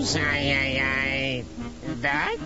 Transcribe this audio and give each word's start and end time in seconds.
I, 0.00 0.80
I. 0.80 1.44
That? 2.00 2.36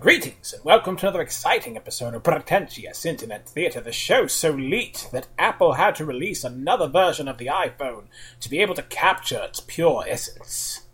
Greetings 0.00 0.52
and 0.52 0.64
welcome 0.64 0.96
to 0.96 1.06
another 1.06 1.20
exciting 1.20 1.76
episode 1.76 2.14
of 2.14 2.24
Pretentious 2.24 3.06
Internet 3.06 3.48
Theatre, 3.48 3.80
the 3.80 3.92
show 3.92 4.26
so 4.26 4.50
leet 4.50 5.06
that 5.12 5.28
Apple 5.38 5.74
had 5.74 5.94
to 5.96 6.04
release 6.04 6.42
another 6.42 6.88
version 6.88 7.28
of 7.28 7.38
the 7.38 7.46
iPhone 7.46 8.06
to 8.40 8.50
be 8.50 8.58
able 8.58 8.74
to 8.74 8.82
capture 8.82 9.40
its 9.44 9.60
pure 9.60 10.04
essence. 10.08 10.85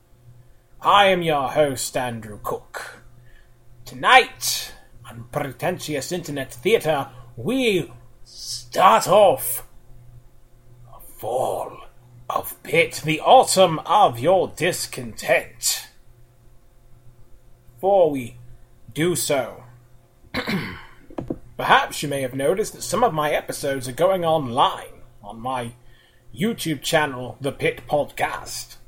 I 0.84 1.06
am 1.10 1.22
your 1.22 1.48
host, 1.48 1.96
Andrew 1.96 2.40
Cook. 2.42 3.04
Tonight, 3.84 4.74
on 5.08 5.26
Pretentious 5.30 6.10
Internet 6.10 6.52
Theatre, 6.52 7.08
we 7.36 7.92
start 8.24 9.06
off 9.06 9.64
a 10.92 10.98
fall 11.00 11.82
of 12.28 12.60
Pit, 12.64 13.00
the 13.04 13.20
autumn 13.20 13.78
of 13.86 14.18
your 14.18 14.48
discontent. 14.48 15.86
Before 17.76 18.10
we 18.10 18.38
do 18.92 19.14
so. 19.14 19.62
Perhaps 21.56 22.02
you 22.02 22.08
may 22.08 22.22
have 22.22 22.34
noticed 22.34 22.72
that 22.72 22.82
some 22.82 23.04
of 23.04 23.14
my 23.14 23.30
episodes 23.30 23.86
are 23.86 23.92
going 23.92 24.24
online 24.24 25.02
on 25.22 25.38
my 25.38 25.74
YouTube 26.36 26.82
channel, 26.82 27.38
The 27.40 27.52
Pit 27.52 27.82
Podcast. 27.88 28.78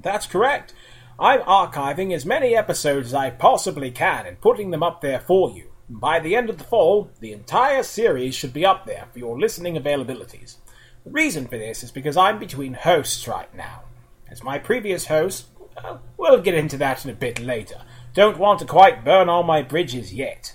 That's 0.00 0.26
correct. 0.26 0.72
I'm 1.18 1.40
archiving 1.40 2.12
as 2.14 2.26
many 2.26 2.54
episodes 2.54 3.08
as 3.08 3.14
I 3.14 3.30
possibly 3.30 3.90
can 3.90 4.26
and 4.26 4.38
putting 4.38 4.70
them 4.70 4.82
up 4.82 5.00
there 5.00 5.20
for 5.20 5.50
you. 5.50 5.70
By 5.88 6.20
the 6.20 6.36
end 6.36 6.50
of 6.50 6.58
the 6.58 6.64
fall, 6.64 7.10
the 7.20 7.32
entire 7.32 7.82
series 7.84 8.34
should 8.34 8.52
be 8.52 8.66
up 8.66 8.84
there 8.84 9.06
for 9.10 9.18
your 9.18 9.40
listening 9.40 9.76
availabilities. 9.76 10.56
The 11.04 11.10
reason 11.10 11.46
for 11.46 11.56
this 11.56 11.82
is 11.82 11.90
because 11.90 12.18
I'm 12.18 12.38
between 12.38 12.74
hosts 12.74 13.26
right 13.26 13.52
now. 13.54 13.84
As 14.28 14.42
my 14.42 14.58
previous 14.58 15.06
host, 15.06 15.46
uh, 15.82 15.98
we'll 16.18 16.42
get 16.42 16.54
into 16.54 16.76
that 16.78 17.02
in 17.04 17.10
a 17.10 17.14
bit 17.14 17.40
later. 17.40 17.80
Don't 18.12 18.38
want 18.38 18.58
to 18.58 18.66
quite 18.66 19.04
burn 19.04 19.30
all 19.30 19.42
my 19.42 19.62
bridges 19.62 20.12
yet. 20.12 20.54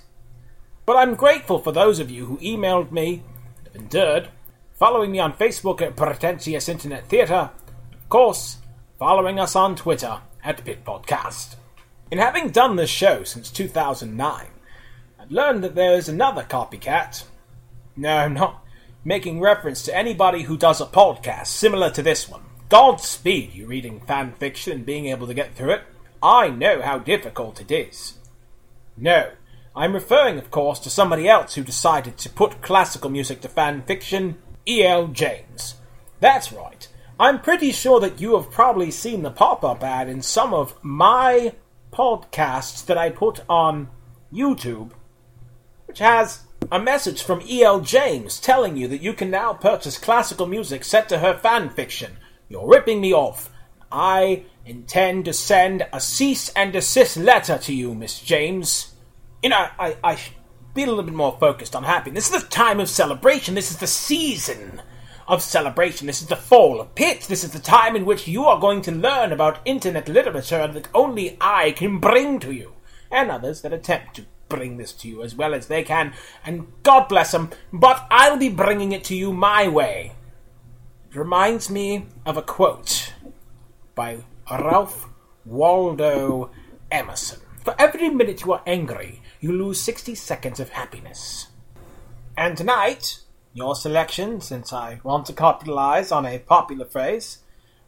But 0.86 0.96
I'm 0.96 1.16
grateful 1.16 1.58
for 1.58 1.72
those 1.72 1.98
of 1.98 2.10
you 2.10 2.26
who 2.26 2.38
emailed 2.38 2.92
me, 2.92 3.24
and 3.58 3.66
have 3.66 3.76
endured, 3.76 4.28
following 4.78 5.10
me 5.10 5.18
on 5.18 5.32
Facebook 5.32 5.82
at 5.82 5.96
Pretentious 5.96 6.68
Internet 6.68 7.08
Theatre, 7.08 7.50
of 7.94 8.08
course, 8.08 8.58
following 8.98 9.40
us 9.40 9.56
on 9.56 9.74
Twitter 9.74 10.20
at 10.44 10.64
Pit 10.64 10.84
Podcast. 10.84 11.56
In 12.10 12.18
having 12.18 12.50
done 12.50 12.76
this 12.76 12.90
show 12.90 13.24
since 13.24 13.50
2009, 13.50 14.46
I've 15.18 15.30
learned 15.30 15.64
that 15.64 15.74
there 15.74 15.94
is 15.94 16.08
another 16.08 16.42
copycat. 16.42 17.24
No, 17.96 18.16
I'm 18.18 18.34
not 18.34 18.64
making 19.04 19.40
reference 19.40 19.82
to 19.82 19.96
anybody 19.96 20.42
who 20.42 20.56
does 20.56 20.80
a 20.80 20.86
podcast 20.86 21.46
similar 21.46 21.90
to 21.90 22.02
this 22.02 22.28
one. 22.28 22.42
Godspeed, 22.68 23.54
you 23.54 23.66
reading 23.66 24.00
fan 24.00 24.32
fiction 24.32 24.72
and 24.72 24.86
being 24.86 25.06
able 25.06 25.26
to 25.26 25.34
get 25.34 25.54
through 25.54 25.72
it. 25.72 25.82
I 26.22 26.50
know 26.50 26.82
how 26.82 26.98
difficult 26.98 27.60
it 27.60 27.70
is. 27.70 28.18
No, 28.96 29.30
I'm 29.74 29.94
referring, 29.94 30.38
of 30.38 30.50
course, 30.50 30.78
to 30.80 30.90
somebody 30.90 31.28
else 31.28 31.54
who 31.54 31.64
decided 31.64 32.18
to 32.18 32.30
put 32.30 32.62
classical 32.62 33.10
music 33.10 33.40
to 33.40 33.48
fan 33.48 33.82
fiction, 33.82 34.36
E.L. 34.68 35.08
James. 35.08 35.76
That's 36.20 36.52
right. 36.52 36.88
I'm 37.18 37.40
pretty 37.40 37.72
sure 37.72 38.00
that 38.00 38.20
you 38.20 38.36
have 38.36 38.50
probably 38.50 38.90
seen 38.90 39.22
the 39.22 39.30
pop 39.30 39.64
up 39.64 39.82
ad 39.82 40.08
in 40.08 40.22
some 40.22 40.54
of 40.54 40.74
my 40.82 41.54
podcasts 41.92 42.84
that 42.86 42.98
I 42.98 43.10
put 43.10 43.40
on 43.48 43.88
YouTube, 44.32 44.92
which 45.86 45.98
has 45.98 46.44
a 46.70 46.80
message 46.80 47.22
from 47.22 47.42
E.L. 47.46 47.80
James 47.80 48.40
telling 48.40 48.76
you 48.76 48.88
that 48.88 49.02
you 49.02 49.12
can 49.12 49.30
now 49.30 49.52
purchase 49.52 49.98
classical 49.98 50.46
music 50.46 50.84
set 50.84 51.08
to 51.10 51.18
her 51.18 51.36
fan 51.36 51.68
fiction. 51.68 52.16
You're 52.48 52.68
ripping 52.68 53.00
me 53.00 53.12
off. 53.12 53.50
I 53.90 54.44
intend 54.64 55.26
to 55.26 55.32
send 55.32 55.86
a 55.92 56.00
cease 56.00 56.48
and 56.50 56.72
desist 56.72 57.16
letter 57.16 57.58
to 57.58 57.74
you, 57.74 57.94
Miss 57.94 58.20
James. 58.20 58.94
You 59.42 59.50
know, 59.50 59.66
I, 59.78 59.96
I 60.02 60.18
be 60.74 60.84
a 60.84 60.86
little 60.86 61.02
bit 61.02 61.14
more 61.14 61.36
focused 61.38 61.76
on 61.76 61.84
happiness. 61.84 62.28
This 62.28 62.42
is 62.42 62.44
the 62.44 62.50
time 62.50 62.80
of 62.80 62.88
celebration. 62.88 63.54
This 63.54 63.70
is 63.70 63.76
the 63.76 63.86
season 63.86 64.80
of 65.26 65.42
celebration. 65.42 66.06
This 66.06 66.22
is 66.22 66.28
the 66.28 66.36
fall 66.36 66.80
of 66.80 66.94
pit. 66.94 67.26
This 67.28 67.44
is 67.44 67.52
the 67.52 67.58
time 67.58 67.96
in 67.96 68.04
which 68.04 68.28
you 68.28 68.44
are 68.44 68.60
going 68.60 68.82
to 68.82 68.92
learn 68.92 69.32
about 69.32 69.60
internet 69.64 70.08
literature 70.08 70.66
that 70.66 70.88
only 70.94 71.36
I 71.40 71.72
can 71.72 71.98
bring 71.98 72.38
to 72.40 72.52
you, 72.52 72.74
and 73.10 73.30
others 73.30 73.62
that 73.62 73.72
attempt 73.72 74.16
to 74.16 74.26
bring 74.48 74.76
this 74.76 74.92
to 74.92 75.08
you 75.08 75.22
as 75.22 75.34
well 75.34 75.54
as 75.54 75.66
they 75.66 75.82
can. 75.82 76.12
And 76.44 76.66
God 76.82 77.08
bless 77.08 77.32
them, 77.32 77.50
but 77.72 78.06
I'll 78.10 78.36
be 78.36 78.50
bringing 78.50 78.92
it 78.92 79.04
to 79.04 79.16
you 79.16 79.32
my 79.32 79.66
way. 79.68 80.12
It 81.10 81.16
reminds 81.16 81.70
me 81.70 82.06
of 82.26 82.36
a 82.36 82.42
quote 82.42 83.12
by 83.94 84.24
Ralph 84.50 85.08
Waldo 85.44 86.50
Emerson. 86.90 87.40
For 87.64 87.74
every 87.78 88.10
minute 88.10 88.44
you 88.44 88.52
are 88.52 88.62
angry, 88.66 89.22
you 89.40 89.52
lose 89.52 89.80
60 89.80 90.14
seconds 90.14 90.60
of 90.60 90.70
happiness. 90.70 91.48
And 92.36 92.56
tonight, 92.56 93.20
your 93.54 93.74
selection, 93.74 94.40
since 94.40 94.72
I 94.72 95.00
want 95.04 95.26
to 95.26 95.32
capitalize 95.32 96.10
on 96.10 96.24
a 96.24 96.38
popular 96.38 96.86
phrase, 96.86 97.38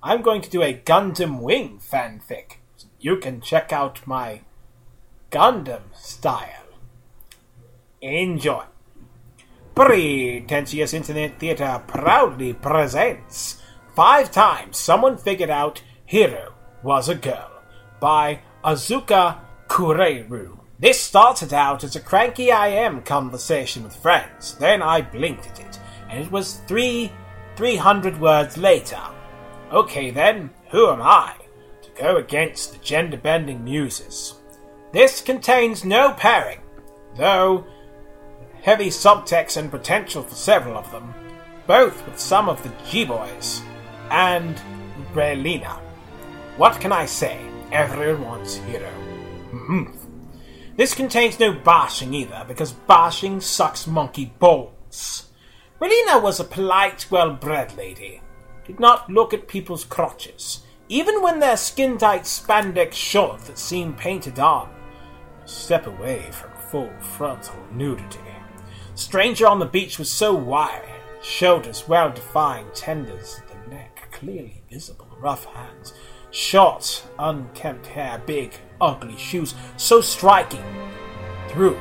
I'm 0.02 0.22
going 0.22 0.42
to 0.42 0.50
do 0.50 0.62
a 0.62 0.75
Gundam 0.75 1.41
Wing 1.41 1.80
fanfic. 1.80 2.58
So 2.76 2.88
you 3.00 3.16
can 3.16 3.41
check 3.41 3.72
out 3.72 4.06
my 4.06 4.42
Gundam 5.30 5.94
style. 5.94 6.66
Enjoy. 8.02 8.64
Pretentious 9.75 10.92
Internet 10.92 11.41
Theatre 11.41 11.82
proudly 11.86 12.52
presents 12.52 13.60
Five 13.96 14.31
Times 14.31 14.76
Someone 14.76 15.16
Figured 15.16 15.50
Out 15.50 15.82
Heero 16.08 16.52
Was 16.82 17.08
a 17.08 17.14
Girl 17.14 17.50
by 17.98 18.41
Azuka 18.62 19.38
Kureiru. 19.66 20.63
This 20.78 21.00
started 21.00 21.54
out 21.54 21.84
as 21.84 21.94
a 21.94 22.00
cranky 22.00 22.50
I 22.50 22.68
am 22.68 23.02
conversation 23.02 23.84
with 23.84 23.96
friends. 23.96 24.54
Then 24.56 24.82
I 24.82 25.02
blinked 25.02 25.46
at 25.46 25.60
it, 25.60 25.78
and 26.10 26.22
it 26.22 26.30
was 26.30 26.60
three, 26.66 27.12
three 27.56 27.76
hundred 27.76 28.20
words 28.20 28.56
later. 28.56 29.00
Okay 29.72 30.10
then, 30.10 30.50
who 30.70 30.90
am 30.90 31.00
I 31.00 31.34
to 31.82 31.90
go 32.02 32.16
against 32.16 32.72
the 32.72 32.78
gender 32.78 33.16
bending 33.16 33.62
muses? 33.62 34.34
This 34.92 35.20
contains 35.20 35.84
no 35.84 36.12
pairing, 36.12 36.60
though 37.16 37.66
heavy 38.62 38.88
subtext 38.88 39.56
and 39.56 39.70
potential 39.70 40.22
for 40.22 40.34
several 40.34 40.76
of 40.76 40.90
them, 40.90 41.14
both 41.66 42.04
with 42.06 42.18
some 42.18 42.48
of 42.48 42.62
the 42.62 42.72
G-Boys 42.88 43.62
and 44.10 44.60
Relena. 45.12 45.78
What 46.56 46.80
can 46.80 46.90
I 46.90 47.06
say? 47.06 47.38
Everyone 47.72 48.24
wants 48.24 48.58
Heero. 48.58 48.90
Mhm. 49.52 50.03
This 50.76 50.94
contains 50.94 51.38
no 51.38 51.52
bashing 51.52 52.14
either, 52.14 52.44
because 52.48 52.72
bashing 52.72 53.40
sucks 53.40 53.86
monkey 53.86 54.32
balls. 54.38 55.30
Relena 55.80 56.20
was 56.20 56.40
a 56.40 56.44
polite, 56.44 57.10
well-bred 57.10 57.76
lady. 57.76 58.20
Did 58.66 58.80
not 58.80 59.10
look 59.10 59.32
at 59.32 59.46
people's 59.46 59.84
crotches, 59.84 60.64
even 60.88 61.22
when 61.22 61.38
their 61.38 61.56
skin-tight 61.56 62.22
spandex 62.22 62.94
shorts 62.94 63.46
that 63.46 63.58
seemed 63.58 63.98
painted 63.98 64.38
on. 64.38 64.68
Step 65.44 65.86
away 65.86 66.22
from 66.32 66.50
full 66.70 66.90
frontal 67.00 67.62
nudity. 67.72 68.18
Stranger 68.94 69.46
on 69.46 69.58
the 69.58 69.66
beach 69.66 69.98
was 69.98 70.10
so 70.10 70.34
wide, 70.34 70.88
shoulders 71.22 71.86
well 71.86 72.10
defined, 72.10 72.74
tenders 72.74 73.40
at 73.40 73.48
the 73.48 73.70
neck 73.70 74.08
clearly 74.10 74.62
visible, 74.70 75.08
rough 75.20 75.44
hands, 75.44 75.92
short, 76.34 77.04
unkempt 77.18 77.86
hair, 77.86 78.20
big, 78.26 78.52
ugly 78.81 79.16
shoes, 79.16 79.54
so 79.76 80.00
striking. 80.00 80.64
Through 81.48 81.78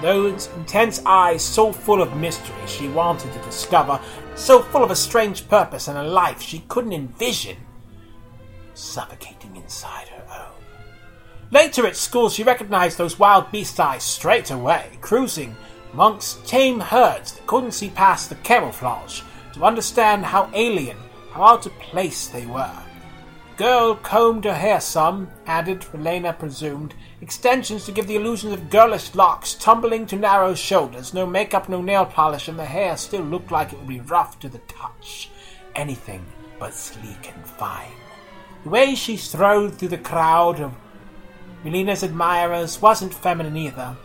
those 0.00 0.48
intense 0.56 1.00
eyes, 1.06 1.44
so 1.44 1.72
full 1.72 2.02
of 2.02 2.16
mystery 2.16 2.56
she 2.66 2.88
wanted 2.88 3.32
to 3.32 3.38
discover, 3.42 4.00
so 4.34 4.60
full 4.60 4.82
of 4.82 4.90
a 4.90 4.96
strange 4.96 5.48
purpose 5.48 5.86
and 5.86 5.96
a 5.96 6.02
life 6.02 6.42
she 6.42 6.64
couldn't 6.68 6.92
envision, 6.92 7.56
suffocating 8.74 9.54
inside 9.54 10.08
her 10.08 10.24
own. 10.28 10.62
Later 11.52 11.86
at 11.86 11.96
school, 11.96 12.28
she 12.30 12.42
recognized 12.42 12.98
those 12.98 13.18
wild 13.18 13.52
beast 13.52 13.78
eyes 13.78 14.02
straight 14.02 14.50
away, 14.50 14.98
cruising 15.00 15.54
amongst 15.92 16.44
tame 16.46 16.80
herds 16.80 17.34
that 17.34 17.46
couldn't 17.46 17.72
see 17.72 17.90
past 17.90 18.28
the 18.28 18.34
camouflage 18.36 19.22
to 19.52 19.64
understand 19.64 20.24
how 20.24 20.50
alien, 20.52 20.96
how 21.30 21.44
out 21.44 21.66
of 21.66 21.78
place 21.78 22.26
they 22.26 22.46
were. 22.46 22.81
Girl 23.56 23.94
combed 23.96 24.44
her 24.44 24.54
hair 24.54 24.80
some, 24.80 25.30
added, 25.46 25.82
Relena 25.92 26.38
presumed, 26.38 26.94
extensions 27.20 27.84
to 27.84 27.92
give 27.92 28.06
the 28.06 28.16
illusion 28.16 28.52
of 28.52 28.70
girlish 28.70 29.14
locks 29.14 29.54
tumbling 29.54 30.06
to 30.06 30.16
narrow 30.16 30.54
shoulders, 30.54 31.12
no 31.12 31.26
makeup, 31.26 31.68
no 31.68 31.82
nail 31.82 32.06
polish, 32.06 32.48
and 32.48 32.58
the 32.58 32.64
hair 32.64 32.96
still 32.96 33.22
looked 33.22 33.50
like 33.50 33.72
it 33.72 33.78
would 33.78 33.88
be 33.88 34.00
rough 34.00 34.38
to 34.40 34.48
the 34.48 34.58
touch. 34.60 35.30
Anything 35.76 36.24
but 36.58 36.72
sleek 36.72 37.30
and 37.34 37.46
fine. 37.46 37.92
The 38.64 38.70
way 38.70 38.94
she 38.94 39.16
strode 39.18 39.74
through 39.74 39.88
the 39.88 39.98
crowd 39.98 40.60
of 40.60 40.72
Relena's 41.62 42.02
admirers 42.02 42.80
wasn't 42.80 43.12
feminine 43.12 43.56
either. 43.56 43.96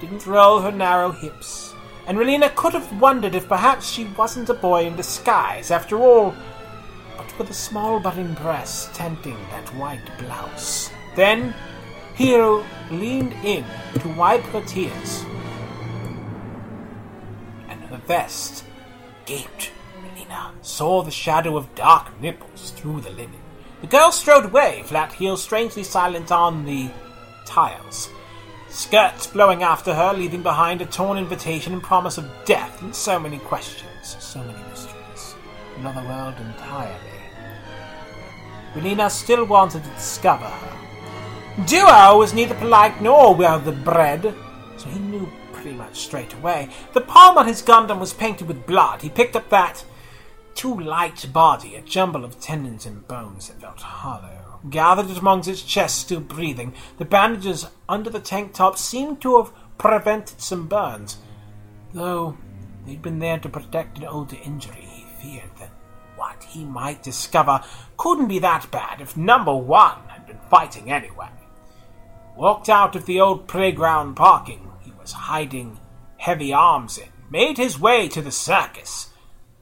Didn't 0.00 0.26
roll 0.26 0.60
her 0.60 0.70
narrow 0.70 1.10
hips. 1.10 1.74
And 2.06 2.16
Relena 2.16 2.54
could 2.54 2.74
have 2.74 3.00
wondered 3.00 3.34
if 3.34 3.48
perhaps 3.48 3.90
she 3.90 4.04
wasn't 4.16 4.48
a 4.48 4.54
boy 4.54 4.86
in 4.86 4.96
disguise 4.96 5.70
after 5.70 5.98
all, 5.98 6.34
but 7.28 7.38
with 7.38 7.50
a 7.50 7.54
small 7.54 8.00
budding 8.00 8.34
breast 8.34 8.94
tenting 8.94 9.36
that 9.50 9.68
white 9.74 10.18
blouse. 10.18 10.90
Then 11.14 11.54
Heero 12.16 12.64
leaned 12.90 13.32
in 13.44 13.64
to 14.00 14.08
wipe 14.14 14.42
her 14.42 14.62
tears, 14.62 15.24
and 17.68 17.80
her 17.84 18.00
vest 18.06 18.64
gaped. 19.26 19.70
Relena 20.00 20.52
saw 20.62 21.02
the 21.02 21.10
shadow 21.10 21.56
of 21.56 21.74
dark 21.74 22.20
nipples 22.20 22.70
through 22.72 23.00
the 23.00 23.10
linen. 23.10 23.40
The 23.80 23.86
girl 23.86 24.10
strode 24.10 24.46
away, 24.46 24.82
flat 24.84 25.12
heels 25.12 25.42
strangely 25.42 25.84
silent 25.84 26.32
on 26.32 26.64
the 26.64 26.90
tiles. 27.46 28.08
Skirts 28.68 29.26
blowing 29.26 29.62
after 29.62 29.94
her, 29.94 30.12
leaving 30.12 30.42
behind 30.42 30.82
a 30.82 30.86
torn 30.86 31.16
invitation 31.16 31.72
and 31.72 31.82
promise 31.82 32.18
of 32.18 32.28
death, 32.44 32.82
and 32.82 32.94
so 32.94 33.18
many 33.18 33.38
questions, 33.38 34.16
so 34.18 34.40
many 34.40 34.58
mysteries. 34.68 35.34
Another 35.78 36.02
world 36.02 36.34
entirely. 36.40 37.17
Relena 38.78 39.10
still 39.10 39.44
wanted 39.44 39.82
to 39.82 39.90
discover 39.90 40.44
her. 40.44 41.64
Duo 41.66 42.18
was 42.18 42.32
neither 42.32 42.54
polite 42.54 43.02
nor 43.02 43.34
well 43.34 43.58
the 43.58 43.72
bred, 43.72 44.32
so 44.76 44.88
he 44.88 45.00
knew 45.00 45.28
pretty 45.52 45.72
much 45.72 45.98
straight 45.98 46.32
away. 46.34 46.68
The 46.92 47.00
palm 47.00 47.36
on 47.36 47.48
his 47.48 47.62
Gundam 47.62 47.98
was 47.98 48.12
painted 48.12 48.46
with 48.46 48.66
blood. 48.66 49.02
He 49.02 49.08
picked 49.08 49.34
up 49.34 49.48
that 49.48 49.84
too 50.54 50.78
light 50.78 51.26
body, 51.32 51.74
a 51.74 51.80
jumble 51.80 52.24
of 52.24 52.40
tendons 52.40 52.86
and 52.86 53.06
bones 53.08 53.48
that 53.48 53.60
felt 53.60 53.80
hollow. 53.80 54.60
Gathered 54.70 55.16
amongst 55.16 55.48
its 55.48 55.62
chest, 55.62 55.98
still 55.98 56.20
breathing, 56.20 56.72
the 56.98 57.04
bandages 57.04 57.66
under 57.88 58.10
the 58.10 58.20
tank 58.20 58.54
top 58.54 58.78
seemed 58.78 59.20
to 59.22 59.38
have 59.38 59.52
prevented 59.78 60.40
some 60.40 60.68
burns. 60.68 61.18
Though 61.92 62.36
they'd 62.86 63.02
been 63.02 63.18
there 63.18 63.38
to 63.38 63.48
protect 63.48 63.98
an 63.98 64.04
older 64.04 64.36
injury, 64.44 64.82
he 64.82 65.04
feared 65.20 65.56
that 65.58 65.70
what 66.18 66.44
he 66.44 66.64
might 66.64 67.02
discover 67.02 67.62
couldn't 67.96 68.28
be 68.28 68.40
that 68.40 68.70
bad 68.70 69.00
if 69.00 69.16
number 69.16 69.54
one 69.54 69.98
had 70.08 70.26
been 70.26 70.40
fighting 70.50 70.90
anyway. 70.90 71.28
Walked 72.36 72.68
out 72.68 72.94
of 72.94 73.06
the 73.06 73.20
old 73.20 73.48
playground 73.48 74.14
parking 74.14 74.70
he 74.80 74.92
was 75.00 75.12
hiding 75.12 75.78
Heavyarms 76.18 76.98
in, 76.98 77.08
made 77.30 77.58
his 77.58 77.78
way 77.78 78.08
to 78.08 78.20
the 78.20 78.32
circus. 78.32 79.10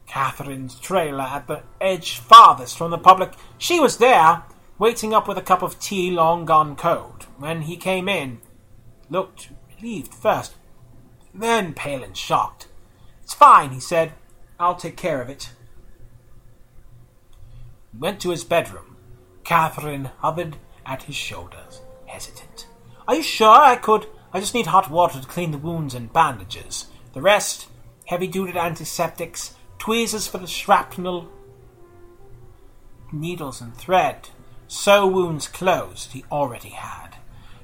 Catherine's 0.06 0.78
trailer 0.80 1.24
at 1.24 1.46
the 1.46 1.62
edge 1.80 2.18
farthest 2.18 2.78
from 2.78 2.90
the 2.90 2.98
public. 2.98 3.32
She 3.58 3.78
was 3.78 3.98
there, 3.98 4.42
waiting 4.78 5.12
up 5.12 5.28
with 5.28 5.36
a 5.36 5.42
cup 5.42 5.62
of 5.62 5.78
tea 5.78 6.10
long 6.10 6.44
gone 6.44 6.76
cold. 6.76 7.26
When 7.36 7.62
he 7.62 7.76
came 7.76 8.08
in, 8.08 8.40
looked 9.10 9.50
relieved 9.76 10.14
first, 10.14 10.54
then 11.34 11.74
pale 11.74 12.02
and 12.02 12.16
shocked. 12.16 12.68
It's 13.22 13.34
fine, 13.34 13.70
he 13.70 13.80
said. 13.80 14.12
I'll 14.58 14.76
take 14.76 14.96
care 14.96 15.20
of 15.20 15.28
it. 15.28 15.50
Went 17.98 18.20
to 18.20 18.30
his 18.30 18.44
bedroom. 18.44 18.96
Catherine 19.44 20.10
hovered 20.18 20.56
at 20.84 21.04
his 21.04 21.14
shoulders, 21.14 21.80
hesitant. 22.06 22.66
Are 23.08 23.14
you 23.14 23.22
sure 23.22 23.48
I 23.48 23.76
could? 23.76 24.06
I 24.32 24.40
just 24.40 24.54
need 24.54 24.66
hot 24.66 24.90
water 24.90 25.20
to 25.20 25.26
clean 25.26 25.50
the 25.50 25.58
wounds 25.58 25.94
and 25.94 26.12
bandages. 26.12 26.86
The 27.14 27.22
rest, 27.22 27.68
heavy 28.06 28.26
duty 28.26 28.58
antiseptics, 28.58 29.54
tweezers 29.78 30.26
for 30.26 30.38
the 30.38 30.46
shrapnel, 30.46 31.30
needles 33.12 33.60
and 33.60 33.74
thread. 33.74 34.28
Sew 34.68 35.06
wounds 35.06 35.46
closed 35.46 36.12
he 36.12 36.24
already 36.30 36.70
had. 36.70 37.16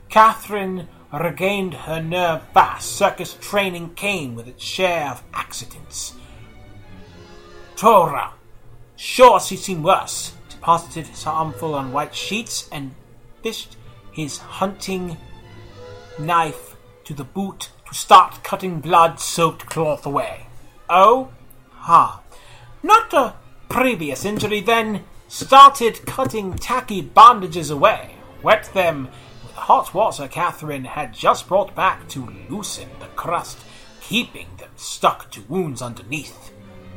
Catherine 0.09 0.89
regained 1.13 1.75
her 1.75 2.01
nerve 2.01 2.43
fast. 2.55 2.93
Circus 2.93 3.35
training 3.41 3.95
came 3.95 4.35
with 4.35 4.47
its 4.47 4.63
share 4.63 5.11
of 5.11 5.23
accidents. 5.35 6.15
Trowa, 7.77 8.33
sure 9.03 9.41
she'd 9.41 9.59
seen 9.59 9.83
worse, 9.83 10.33
deposited 10.49 11.09
his 11.09 11.27
armful 11.27 11.75
on 11.75 11.93
white 11.93 12.15
sheets 12.15 12.69
and 12.71 12.95
fished 13.43 13.77
his 14.13 14.39
hunting 14.39 15.17
knife 16.19 16.77
to 17.05 17.13
the 17.13 17.25
boot 17.25 17.71
to 17.89 17.95
start 17.95 18.45
cutting 18.45 18.81
blood 18.81 19.19
soaked 19.19 19.67
cloth 19.67 20.07
away. 20.07 20.47
Oh, 20.89 21.31
Ha! 21.83 22.23
Not 22.85 23.13
a 23.13 23.35
previous 23.69 24.25
injury, 24.25 24.61
then. 24.61 25.03
Started 25.27 26.07
cutting 26.07 26.55
tacky 26.55 27.01
bandages 27.01 27.71
away. 27.71 28.15
Wet 28.41 28.71
them 28.73 29.09
with 29.43 29.53
hot 29.53 29.93
water 29.93 30.29
Catherine 30.29 30.85
had 30.85 31.13
just 31.13 31.49
brought 31.49 31.75
back 31.75 32.07
to 32.11 32.33
loosen 32.49 32.89
the 33.01 33.07
crust, 33.17 33.59
keeping 34.01 34.47
them 34.59 34.71
stuck 34.77 35.29
to 35.33 35.41
wounds 35.49 35.83
underneath. 35.83 36.53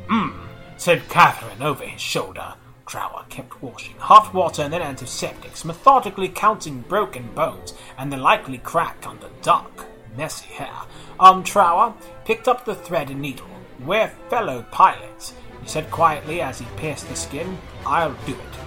Hmm, 0.08 0.30
said 0.76 1.08
Catherine 1.08 1.62
over 1.62 1.84
his 1.84 2.00
shoulder. 2.00 2.54
Trowa 2.86 3.28
kept 3.28 3.60
washing 3.62 3.96
hot 3.98 4.32
water 4.32 4.62
and 4.62 4.72
then 4.72 4.82
antiseptics, 4.82 5.64
methodically 5.64 6.28
counting 6.28 6.82
broken 6.82 7.28
bones 7.34 7.74
and 7.98 8.12
the 8.12 8.16
likely 8.16 8.58
crack 8.58 9.04
under 9.06 9.28
dark, 9.42 9.86
messy 10.16 10.46
hair. 10.46 10.82
Um, 11.18 11.42
Trowa 11.42 11.94
picked 12.24 12.46
up 12.46 12.64
the 12.64 12.76
thread 12.76 13.10
and 13.10 13.20
needle. 13.20 13.48
We're 13.84 14.12
fellow 14.30 14.64
pilots, 14.70 15.34
he 15.62 15.68
said 15.68 15.90
quietly 15.90 16.40
as 16.40 16.60
he 16.60 16.66
pierced 16.76 17.08
the 17.08 17.16
skin. 17.16 17.58
I'll 17.84 18.16
do 18.24 18.32
it. 18.32 18.58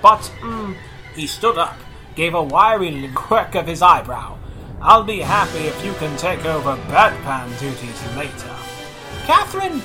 But, 0.00 0.20
mm, 0.40 0.76
he 1.14 1.26
stood 1.26 1.58
up, 1.58 1.76
gave 2.14 2.34
a 2.34 2.42
wiry 2.42 3.10
quirk 3.14 3.56
of 3.56 3.66
his 3.66 3.82
eyebrow. 3.82 4.38
I'll 4.80 5.04
be 5.04 5.20
happy 5.20 5.66
if 5.66 5.84
you 5.84 5.92
can 5.94 6.16
take 6.16 6.44
over 6.44 6.76
bedpan 6.88 7.58
duties 7.58 8.16
later. 8.16 8.54
Catherine 9.24 9.82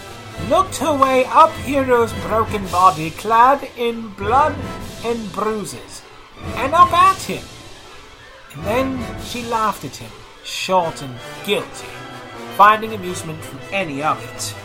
looked 0.50 0.78
her 0.78 0.98
way 0.98 1.26
up 1.26 1.52
Heero's 1.52 2.14
broken 2.26 2.66
body, 2.68 3.12
clad 3.12 3.68
in 3.78 4.10
blood 4.10 4.56
and 5.04 5.32
bruises, 5.32 6.02
and 6.56 6.74
up 6.74 6.92
at 6.94 7.22
him. 7.22 7.44
And 8.54 8.66
then 8.66 9.22
she 9.24 9.44
laughed 9.44 9.86
at 9.86 9.96
him, 9.96 10.12
short 10.44 11.02
and 11.02 11.16
guilty 11.46 11.88
finding 12.62 12.94
amusement 12.94 13.44
from 13.44 13.60
any 13.72 14.04
of 14.04 14.24
it. 14.24 14.56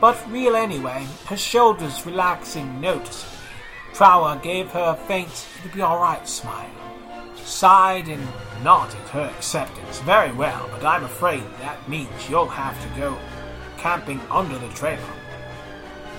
But 0.00 0.18
real 0.30 0.56
anyway, 0.56 1.06
her 1.26 1.36
shoulders 1.36 2.04
relaxing 2.06 2.80
noticeably. 2.80 3.38
Trowa 3.92 4.42
gave 4.42 4.68
her 4.70 4.96
a 4.96 5.06
faint, 5.06 5.46
it'll 5.58 5.76
be 5.76 5.82
alright 5.82 6.26
smile. 6.28 6.70
Sighed 7.36 8.08
and 8.08 8.26
nodded 8.62 9.00
her 9.10 9.32
acceptance. 9.36 10.00
Very 10.00 10.32
well, 10.32 10.68
but 10.72 10.84
I'm 10.84 11.04
afraid 11.04 11.42
that 11.60 11.88
means 11.88 12.28
you'll 12.28 12.48
have 12.48 12.80
to 12.82 13.00
go 13.00 13.16
camping 13.78 14.20
under 14.30 14.58
the 14.58 14.68
trailer. 14.68 15.02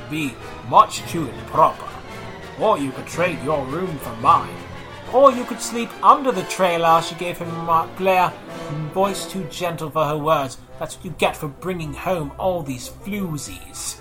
Be 0.10 0.34
much 0.68 1.02
too 1.12 1.30
improper. 1.30 1.88
Or 2.60 2.78
you 2.78 2.92
could 2.92 3.08
trade 3.08 3.42
your 3.44 3.64
room 3.66 3.98
for 4.00 4.16
mine. 4.18 4.56
Or 5.14 5.32
you 5.32 5.44
could 5.44 5.62
sleep 5.62 5.90
under 6.04 6.32
the 6.32 6.44
trailer, 6.44 7.02
she 7.02 7.16
gave 7.16 7.38
him 7.38 7.50
a 7.50 7.60
remark 7.60 7.96
glare, 7.98 8.34
voice 8.94 9.26
too 9.26 9.44
gentle 9.46 9.90
for 9.90 10.06
her 10.06 10.18
words. 10.18 10.58
That's 10.78 10.96
what 10.96 11.06
you 11.06 11.12
get 11.12 11.36
for 11.36 11.48
bringing 11.48 11.94
home 11.94 12.32
all 12.38 12.62
these 12.62 12.90
floozies. 12.90 14.00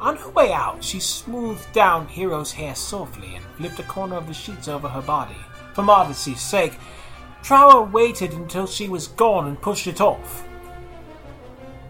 On 0.00 0.16
her 0.16 0.30
way 0.30 0.52
out, 0.52 0.82
she 0.82 0.98
smoothed 0.98 1.72
down 1.72 2.08
Heero's 2.08 2.52
hair 2.52 2.74
softly 2.74 3.36
and 3.36 3.44
flipped 3.56 3.78
a 3.78 3.84
corner 3.84 4.16
of 4.16 4.26
the 4.26 4.34
sheets 4.34 4.66
over 4.66 4.88
her 4.88 5.02
body. 5.02 5.36
For 5.74 5.82
modesty's 5.82 6.40
sake, 6.40 6.74
Trowa 7.42 7.90
waited 7.90 8.32
until 8.32 8.66
she 8.66 8.88
was 8.88 9.06
gone 9.06 9.46
and 9.46 9.60
pushed 9.60 9.86
it 9.86 10.00
off. 10.00 10.44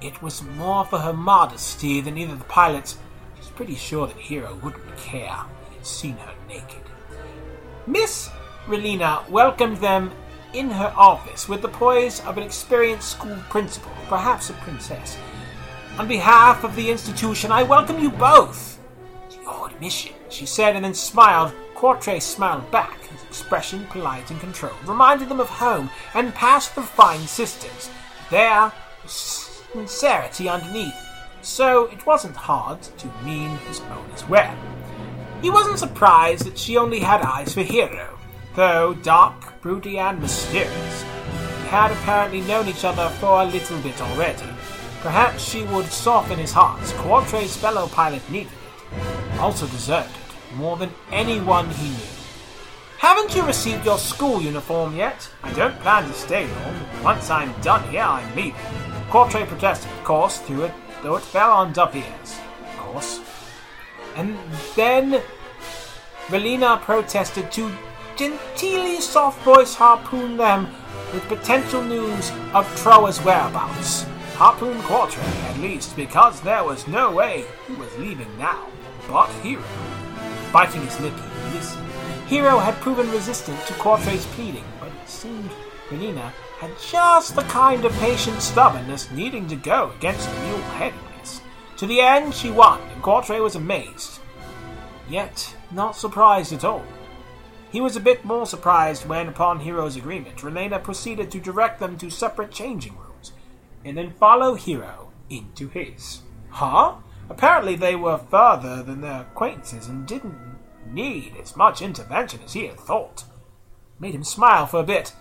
It 0.02 0.21
was 0.21 0.42
more 0.42 0.85
for 0.85 0.99
her 0.99 1.12
modesty 1.12 2.00
than 2.00 2.18
either 2.18 2.35
the 2.35 2.44
pilots. 2.44 2.99
She 3.37 3.42
was 3.42 3.50
pretty 3.50 3.76
sure 3.76 4.09
that 4.09 4.16
Heero 4.16 4.61
wouldn't 4.61 4.97
care. 4.97 5.38
He 5.71 5.76
had 5.76 5.87
seen 5.87 6.16
her 6.16 6.35
naked. 6.49 6.82
Miss 7.87 8.28
Relena 8.66 9.28
welcomed 9.28 9.76
them 9.76 10.11
in 10.54 10.71
her 10.71 10.92
office 10.97 11.49
with 11.49 11.62
the 11.62 11.68
poise 11.68 12.21
of 12.26 12.37
an 12.37 12.42
experienced 12.42 13.11
school 13.11 13.37
principal, 13.49 13.92
perhaps 14.09 14.50
a 14.50 14.54
princess. 14.54 15.16
On 15.99 16.09
behalf 16.09 16.64
of 16.64 16.75
the 16.75 16.90
institution, 16.90 17.52
I 17.52 17.62
welcome 17.62 18.00
you 18.00 18.11
both 18.11 18.80
to 19.30 19.40
your 19.40 19.68
admission, 19.68 20.14
she 20.30 20.47
said, 20.47 20.75
and 20.75 20.85
then 20.85 20.94
smiled. 20.94 21.52
Quatre 21.75 22.21
smiled 22.21 22.71
back, 22.71 23.00
his 23.06 23.23
expression 23.23 23.87
polite 23.87 24.30
and 24.30 24.40
controlled, 24.40 24.85
reminded 24.87 25.28
them 25.28 25.40
of 25.40 25.49
home, 25.49 25.90
and 26.14 26.35
past 26.35 26.75
the 26.75 26.82
fine 26.82 27.26
sisters. 27.26 27.90
There 28.30 28.73
was 29.02 29.12
sincerity 29.73 30.49
underneath, 30.49 30.95
so 31.41 31.87
it 31.87 32.07
wasn't 32.07 32.37
hard 32.37 32.83
to 32.83 33.07
mean 33.25 33.50
his 33.69 33.81
own 33.81 34.07
as 34.14 34.29
well. 34.29 34.55
He 35.41 35.50
wasn't 35.50 35.79
surprised 35.79 36.45
that 36.47 36.59
she 36.59 36.76
only 36.76 37.00
had 37.00 37.23
eyes 37.23 37.52
for 37.55 37.62
Heero, 37.62 38.19
though 38.55 38.95
dark, 38.95 39.61
broody, 39.61 39.99
and 39.99 40.21
mysterious. 40.21 41.02
They 41.02 41.69
had 41.69 41.91
apparently 41.91 42.43
known 42.43 42.69
each 42.69 42.85
other 42.85 43.09
for 43.19 43.43
a 43.43 43.47
little 43.47 43.79
bit 43.81 44.00
already. 44.00 44.47
Perhaps 45.00 45.43
she 45.43 45.64
would 45.64 45.87
soften 45.87 46.38
his 46.38 46.52
heart. 46.52 46.81
Quatre's 46.99 47.57
fellow 47.57 47.88
pilot 47.88 48.23
needed 48.31 48.52
it. 48.52 49.41
Also 49.41 49.67
deserved 49.67 50.11
it. 50.14 50.57
more 50.57 50.76
than 50.76 50.91
anyone 51.11 51.69
he 51.71 51.88
knew. 51.88 52.12
Haven't 52.99 53.35
you 53.35 53.43
received 53.45 53.85
your 53.85 53.99
school 53.99 54.41
uniform 54.41 54.95
yet? 54.95 55.29
I 55.43 55.52
don't 55.55 55.76
plan 55.81 56.07
to 56.07 56.12
stay 56.12 56.47
long. 56.47 57.02
Once 57.02 57.31
I'm 57.31 57.52
done 57.61 57.83
here, 57.91 58.02
I'm 58.02 58.37
leaving. 58.37 58.55
Quatre 59.12 59.45
protested, 59.45 59.92
of 59.92 60.04
course, 60.04 60.38
through 60.38 60.64
it, 60.64 60.73
though 61.02 61.16
it 61.16 61.23
fell 61.23 61.50
on 61.50 61.75
deaf 61.75 61.95
ears. 61.95 62.40
Of 62.62 62.78
course. 62.78 63.21
And 64.16 64.38
then 64.75 65.21
Relena 66.28 66.81
protested 66.81 67.52
to 67.52 67.71
genteelly 68.16 69.02
soft 69.02 69.42
voice 69.42 69.75
harpoon 69.75 70.38
them 70.38 70.75
with 71.12 71.28
potential 71.28 71.83
news 71.83 72.33
of 72.54 72.66
Trowa's 72.75 73.19
whereabouts. 73.19 74.07
Harpoon 74.37 74.81
Quatre, 74.85 75.21
at 75.21 75.59
least, 75.59 75.95
because 75.95 76.40
there 76.40 76.64
was 76.64 76.88
no 76.88 77.12
way 77.12 77.45
he 77.69 77.75
was 77.75 77.95
leaving 77.99 78.38
now. 78.38 78.66
But 79.09 79.28
Heero, 79.42 79.62
biting 80.54 80.81
his 80.87 80.99
lip, 81.00 81.12
listened. 81.52 81.87
Heero 82.28 82.59
had 82.62 82.81
proven 82.81 83.11
resistant 83.11 83.61
to 83.66 83.75
Quatre's 83.75 84.25
pleading, 84.28 84.64
but 84.81 84.88
it 84.88 85.07
seemed 85.07 85.50
Relena 85.90 86.33
had 86.62 86.78
just 86.78 87.35
the 87.35 87.42
kind 87.42 87.85
of 87.85 87.92
patient 87.95 88.40
stubbornness 88.40 89.11
needing 89.11 89.49
to 89.49 89.57
go 89.57 89.90
against 89.99 90.31
mule-headedness. 90.45 91.40
To 91.76 91.87
the 91.88 92.00
end, 92.00 92.33
she 92.33 92.52
won, 92.52 92.81
and 92.92 93.02
Quatre 93.02 93.42
was 93.42 93.57
amazed. 93.57 94.21
Yet, 95.11 95.57
not 95.73 95.97
surprised 95.97 96.52
at 96.52 96.62
all. 96.62 96.85
He 97.73 97.81
was 97.81 97.97
a 97.97 98.00
bit 98.00 98.25
more 98.25 98.47
surprised 98.47 99.09
when, 99.09 99.26
upon 99.26 99.59
Heero's 99.59 99.97
agreement, 99.97 100.37
Relena 100.37 100.81
proceeded 100.81 101.33
to 101.33 101.40
direct 101.40 101.81
them 101.81 101.99
to 101.99 102.11
separate 102.11 102.52
changing 102.52 102.97
rooms, 102.97 103.33
and 103.85 103.99
then 103.99 104.12
follow 104.12 104.54
Heero 104.54 105.09
into 105.28 105.66
his. 105.66 106.21
Huh? 106.50 106.95
Apparently 107.28 107.75
they 107.75 107.97
were 107.97 108.19
further 108.19 108.85
than 108.85 109.00
their 109.00 109.23
acquaintances 109.23 109.88
and 109.88 110.07
didn't 110.07 110.38
need 110.87 111.35
as 111.42 111.57
much 111.57 111.83
intervention 111.83 112.38
as 112.45 112.52
he 112.52 112.69
had 112.69 112.78
thought. 112.78 113.25
Made 113.99 114.14
him 114.14 114.23
smile 114.23 114.66
for 114.66 114.78
a 114.78 114.85
bit. 114.85 115.12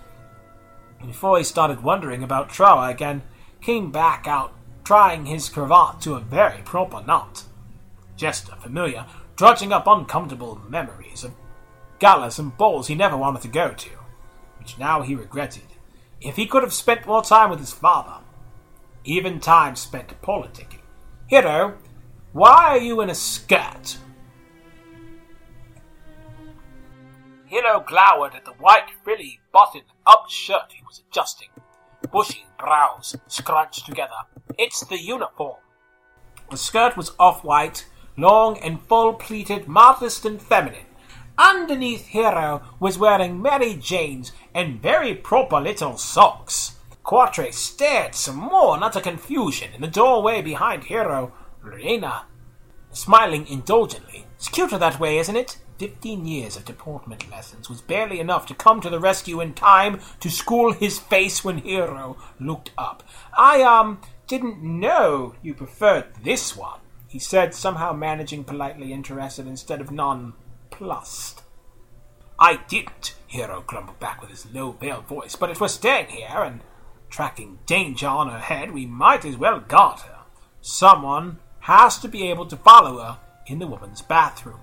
Before 1.06 1.38
he 1.38 1.44
started 1.44 1.84
wondering 1.84 2.24
about 2.24 2.50
Trowa 2.50 2.90
again, 2.90 3.24
came 3.62 3.92
back 3.92 4.28
out 4.28 4.54
trying 4.84 5.26
his 5.26 5.50
cravat 5.50 6.02
to 6.02 6.16
a 6.16 6.20
very 6.20 6.62
proper 6.64 7.04
knot. 7.06 7.44
Just 8.16 8.48
Jester, 8.48 8.56
familiar, 8.62 9.06
drudging 9.36 9.72
up 9.72 9.88
uncomfortable 9.88 10.62
memories 10.70 11.24
of 11.24 11.34
galas 12.00 12.40
and 12.40 12.58
balls 12.58 12.88
he 12.88 12.96
never 12.96 13.18
wanted 13.18 13.42
to 13.44 13.48
go 13.48 13.74
to, 13.74 13.90
which 14.60 14.78
now 14.78 15.02
he 15.02 15.16
regretted. 15.16 15.64
If 16.20 16.36
he 16.36 16.46
could 16.46 16.64
have 16.64 16.74
spent 16.74 17.08
more 17.08 17.24
time 17.24 17.50
with 17.50 17.60
his 17.60 17.74
father, 17.74 18.24
even 19.04 19.40
time 19.40 19.76
spent 19.76 20.22
politicking. 20.22 20.82
Heero, 21.32 21.78
why 22.34 22.70
are 22.70 22.78
you 22.78 23.02
in 23.02 23.10
a 23.10 23.16
skirt? 23.16 23.98
Heero 27.52 27.86
glowered 27.86 28.34
at 28.34 28.46
the 28.46 28.54
white 28.54 28.88
frilly 29.04 29.42
button 29.52 29.82
up 30.08 30.30
shirt 30.30 30.72
he 30.74 30.82
was 30.88 31.04
adjusting. 31.10 31.50
Bushy 32.10 32.46
brows 32.58 33.18
scrunched 33.28 33.86
together. 33.86 34.22
It's 34.58 34.86
the 34.86 34.98
uniform. 34.98 35.58
The 36.50 36.56
skirt 36.58 36.96
was 36.96 37.12
off-white, 37.20 37.88
long 38.18 38.58
and 38.60 38.82
full-pleated, 38.82 39.68
modest 39.68 40.26
and 40.26 40.42
feminine. 40.42 40.86
Underneath 41.38 42.08
Heero 42.08 42.64
was 42.80 42.98
wearing 42.98 43.42
Mary 43.42 43.74
Jane's 43.76 44.32
and 44.54 44.82
very 44.82 45.14
proper 45.14 45.60
little 45.60 45.98
socks. 45.98 46.78
Quatre 47.04 47.52
stared 47.52 48.16
some 48.16 48.38
more 48.38 48.78
in 48.78 48.84
utter 48.84 49.02
confusion 49.02 49.74
in 49.74 49.82
the 49.82 49.88
doorway 49.88 50.42
behind 50.42 50.84
Heero. 50.84 51.32
Relena, 51.64 52.24
smiling 52.92 53.46
indulgently. 53.48 54.26
It's 54.36 54.48
cuter 54.48 54.78
that 54.78 55.00
way, 55.00 55.18
isn't 55.18 55.36
it? 55.36 55.58
Fifteen 55.82 56.28
years 56.28 56.58
of 56.58 56.66
deportment 56.66 57.28
lessons 57.32 57.68
was 57.68 57.82
barely 57.82 58.20
enough 58.20 58.46
to 58.46 58.54
come 58.54 58.82
to 58.82 58.90
the 58.92 59.00
rescue 59.00 59.42
in 59.42 59.56
time 59.56 60.00
to 60.20 60.30
school 60.30 60.74
his 60.74 61.00
face 61.00 61.44
when 61.44 61.62
Heero 61.62 62.18
looked 62.40 62.70
up. 62.78 63.02
I, 63.36 63.64
um, 63.64 64.00
didn't 64.28 64.62
know 64.62 65.34
you 65.42 65.56
preferred 65.56 66.14
this 66.24 66.56
one, 66.56 66.82
he 67.08 67.18
said, 67.18 67.56
somehow 67.56 67.94
managing 67.94 68.44
politely 68.44 68.94
interested 68.94 69.48
instead 69.48 69.82
of 69.82 69.90
nonplussed. 69.90 71.42
I 72.38 72.58
didn't, 72.68 73.16
Hero 73.26 73.64
grumbled 73.66 74.00
back 74.00 74.22
with 74.22 74.30
his 74.30 74.46
low 74.54 74.74
veiled 74.74 75.08
voice, 75.08 75.36
but 75.36 75.50
if 75.50 75.60
we're 75.60 75.68
staying 75.68 76.10
here 76.10 76.44
and 76.44 76.62
tracking 77.10 77.58
danger 77.66 78.08
on 78.08 78.30
her 78.30 78.38
head, 78.38 78.70
we 78.70 78.86
might 78.86 79.26
as 79.26 79.36
well 79.36 79.60
guard 79.60 80.02
her. 80.02 80.20
Someone 80.62 81.40
has 81.62 81.98
to 81.98 82.08
be 82.08 82.30
able 82.30 82.46
to 82.46 82.56
follow 82.56 83.00
her 83.00 83.18
in 83.48 83.58
the 83.58 83.66
woman's 83.66 84.04
bathroom. 84.04 84.60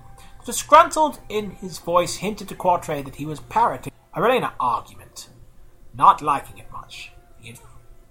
Disgruntled 0.49 1.19
in 1.29 1.51
his 1.51 1.77
voice 1.77 2.15
hinted 2.15 2.47
to 2.47 2.55
Quatre 2.55 3.03
that 3.03 3.17
he 3.17 3.25
was 3.27 3.39
parroting 3.39 3.93
a 4.15 4.19
Relena 4.19 4.53
argument, 4.59 5.29
not 5.93 6.23
liking 6.23 6.57
it 6.57 6.71
much. 6.71 7.11
He 7.39 7.49
had 7.49 7.59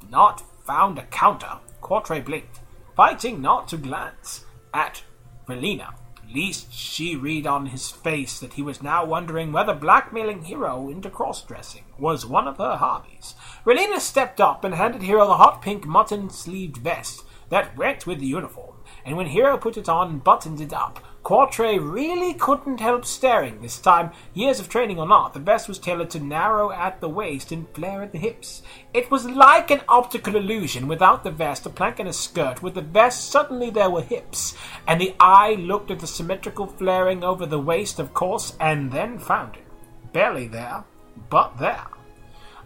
not 0.09 0.45
found 0.65 1.01
a 1.01 1.07
counter. 1.07 1.59
Quatre 1.81 2.21
blinked, 2.21 2.61
fighting 2.95 3.43
not 3.43 3.67
to 3.67 3.77
glance 3.77 4.45
at 4.73 5.03
Relena, 5.49 5.95
lest 6.33 6.73
she 6.73 7.17
read 7.17 7.45
on 7.45 7.67
his 7.67 7.91
face 7.91 8.39
that 8.39 8.53
he 8.53 8.63
was 8.63 8.85
now 8.85 9.05
wondering 9.05 9.51
whether 9.51 9.75
blackmailing 9.75 10.45
Heero 10.45 10.93
into 10.93 11.11
cross-dressing 11.11 11.87
was 11.99 12.25
one 12.25 12.47
of 12.47 12.59
her 12.59 12.77
hobbies. 12.77 13.35
Relena 13.65 13.99
stepped 13.99 14.41
up 14.41 14.63
and 14.63 14.77
handed 14.77 15.03
Heero 15.03 15.27
the 15.27 15.39
hot 15.39 15.61
pink 15.61 15.87
mutton-sleeved 15.87 16.77
vest 16.77 17.25
that 17.49 17.77
went 17.77 18.07
with 18.07 18.21
the 18.21 18.27
uniform, 18.27 18.77
and 19.05 19.17
when 19.17 19.27
Heero 19.31 19.61
put 19.61 19.77
it 19.77 19.89
on 19.89 20.09
and 20.09 20.23
buttoned 20.23 20.61
it 20.61 20.73
up, 20.73 21.01
Quatre 21.23 21.79
really 21.79 22.33
couldn't 22.33 22.81
help 22.81 23.05
staring 23.05 23.61
this 23.61 23.79
time. 23.79 24.13
Years 24.33 24.61
of 24.61 24.69
training 24.69 24.99
or 24.99 25.07
not, 25.07 25.35
the 25.35 25.41
vest 25.41 25.69
was 25.69 25.79
tailored 25.79 26.11
to 26.11 26.21
narrow 26.21 26.71
at 26.71 27.01
the 27.01 27.09
waist 27.09 27.53
and 27.53 27.69
flare 27.75 28.03
at 28.03 28.13
the 28.13 28.19
hips. 28.19 28.63
It 28.95 29.11
was 29.11 29.27
like 29.27 29.71
an 29.71 29.83
optical 29.89 30.37
illusion. 30.37 30.89
Without 30.89 31.25
the 31.25 31.31
vest, 31.31 31.67
a 31.67 31.71
plank 31.71 31.99
and 31.99 32.09
a 32.09 32.13
skirt. 32.15 32.63
With 32.63 32.75
the 32.75 32.81
vest, 32.81 33.31
suddenly 33.31 33.69
there 33.69 33.91
were 33.91 34.01
hips, 34.01 34.57
and 34.87 35.01
the 35.01 35.15
eye 35.21 35.55
looked 35.55 35.91
at 35.91 35.99
the 35.99 36.07
symmetrical 36.07 36.67
flaring 36.67 37.23
over 37.23 37.45
the 37.45 37.59
waist, 37.59 37.99
of 37.99 38.15
course, 38.15 38.57
and 38.59 38.91
then 38.91 39.19
found 39.19 39.57
it. 39.57 39.65
Barely 40.13 40.49
there, 40.49 40.85
but 41.29 41.59
there. 41.59 41.89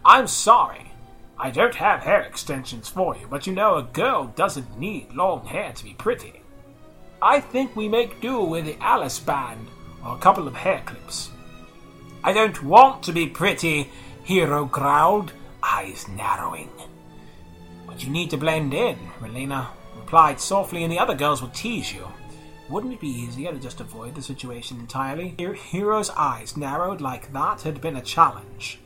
I'm 0.05 0.27
sorry. 0.27 0.91
I 1.37 1.49
don't 1.49 1.75
have 1.75 2.03
hair 2.03 2.21
extensions 2.21 2.87
for 2.87 3.17
you, 3.17 3.27
but 3.27 3.45
you 3.45 3.53
know 3.53 3.75
a 3.75 3.83
girl 3.83 4.27
doesn't 4.27 4.79
need 4.79 5.11
long 5.11 5.45
hair 5.47 5.73
to 5.73 5.83
be 5.83 5.95
pretty. 5.95 6.42
I 7.25 7.39
think 7.39 7.73
we 7.73 7.87
make 7.87 8.19
do 8.19 8.41
with 8.41 8.65
the 8.65 8.75
Alice 8.81 9.17
band 9.17 9.69
or 10.05 10.13
a 10.13 10.19
couple 10.19 10.45
of 10.45 10.55
hair 10.55 10.83
clips. 10.85 11.31
I 12.21 12.33
don't 12.33 12.61
want 12.61 13.01
to 13.03 13.13
be 13.13 13.27
pretty, 13.27 13.89
Heero 14.27 14.69
growled, 14.69 15.31
eyes 15.63 16.05
narrowing. 16.09 16.69
But 17.87 18.03
you 18.03 18.11
need 18.11 18.29
to 18.31 18.37
blend 18.37 18.73
in, 18.73 18.97
Relena 19.21 19.67
replied 19.95 20.41
softly, 20.41 20.83
and 20.83 20.91
the 20.91 20.99
other 20.99 21.15
girls 21.15 21.41
will 21.41 21.49
tease 21.51 21.93
you. 21.93 22.05
Wouldn't 22.69 22.91
it 22.91 22.99
be 22.99 23.07
easier 23.07 23.53
to 23.53 23.59
just 23.59 23.79
avoid 23.79 24.15
the 24.15 24.21
situation 24.21 24.81
entirely? 24.81 25.33
Heero's 25.37 26.09
eyes 26.09 26.57
narrowed 26.57 26.99
like 26.99 27.31
that 27.31 27.61
had 27.61 27.79
been 27.79 27.95
a 27.95 28.01
challenge. 28.01 28.79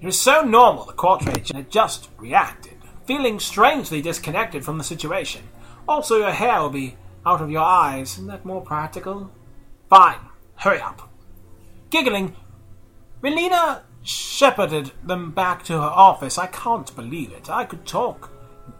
It 0.00 0.06
was 0.06 0.18
so 0.18 0.40
normal 0.40 0.86
the 0.86 0.94
Quartrage 0.94 1.52
had 1.52 1.70
just 1.70 2.08
reacted, 2.16 2.78
feeling 3.04 3.38
strangely 3.38 4.00
disconnected 4.00 4.64
from 4.64 4.78
the 4.78 4.84
situation. 4.84 5.42
Also, 5.86 6.16
your 6.16 6.30
hair 6.30 6.58
will 6.62 6.70
be 6.70 6.96
out 7.24 7.40
of 7.40 7.50
your 7.50 7.62
eyes. 7.62 8.12
Isn't 8.14 8.26
that 8.28 8.44
more 8.44 8.60
practical? 8.60 9.30
Fine. 9.88 10.20
Hurry 10.56 10.80
up. 10.80 11.10
Giggling, 11.90 12.36
Relena 13.22 13.82
shepherded 14.02 14.92
them 15.04 15.30
back 15.30 15.64
to 15.64 15.74
her 15.74 15.80
office. 15.80 16.38
I 16.38 16.46
can't 16.46 16.94
believe 16.96 17.32
it. 17.32 17.50
I 17.50 17.64
could 17.64 17.86
talk 17.86 18.30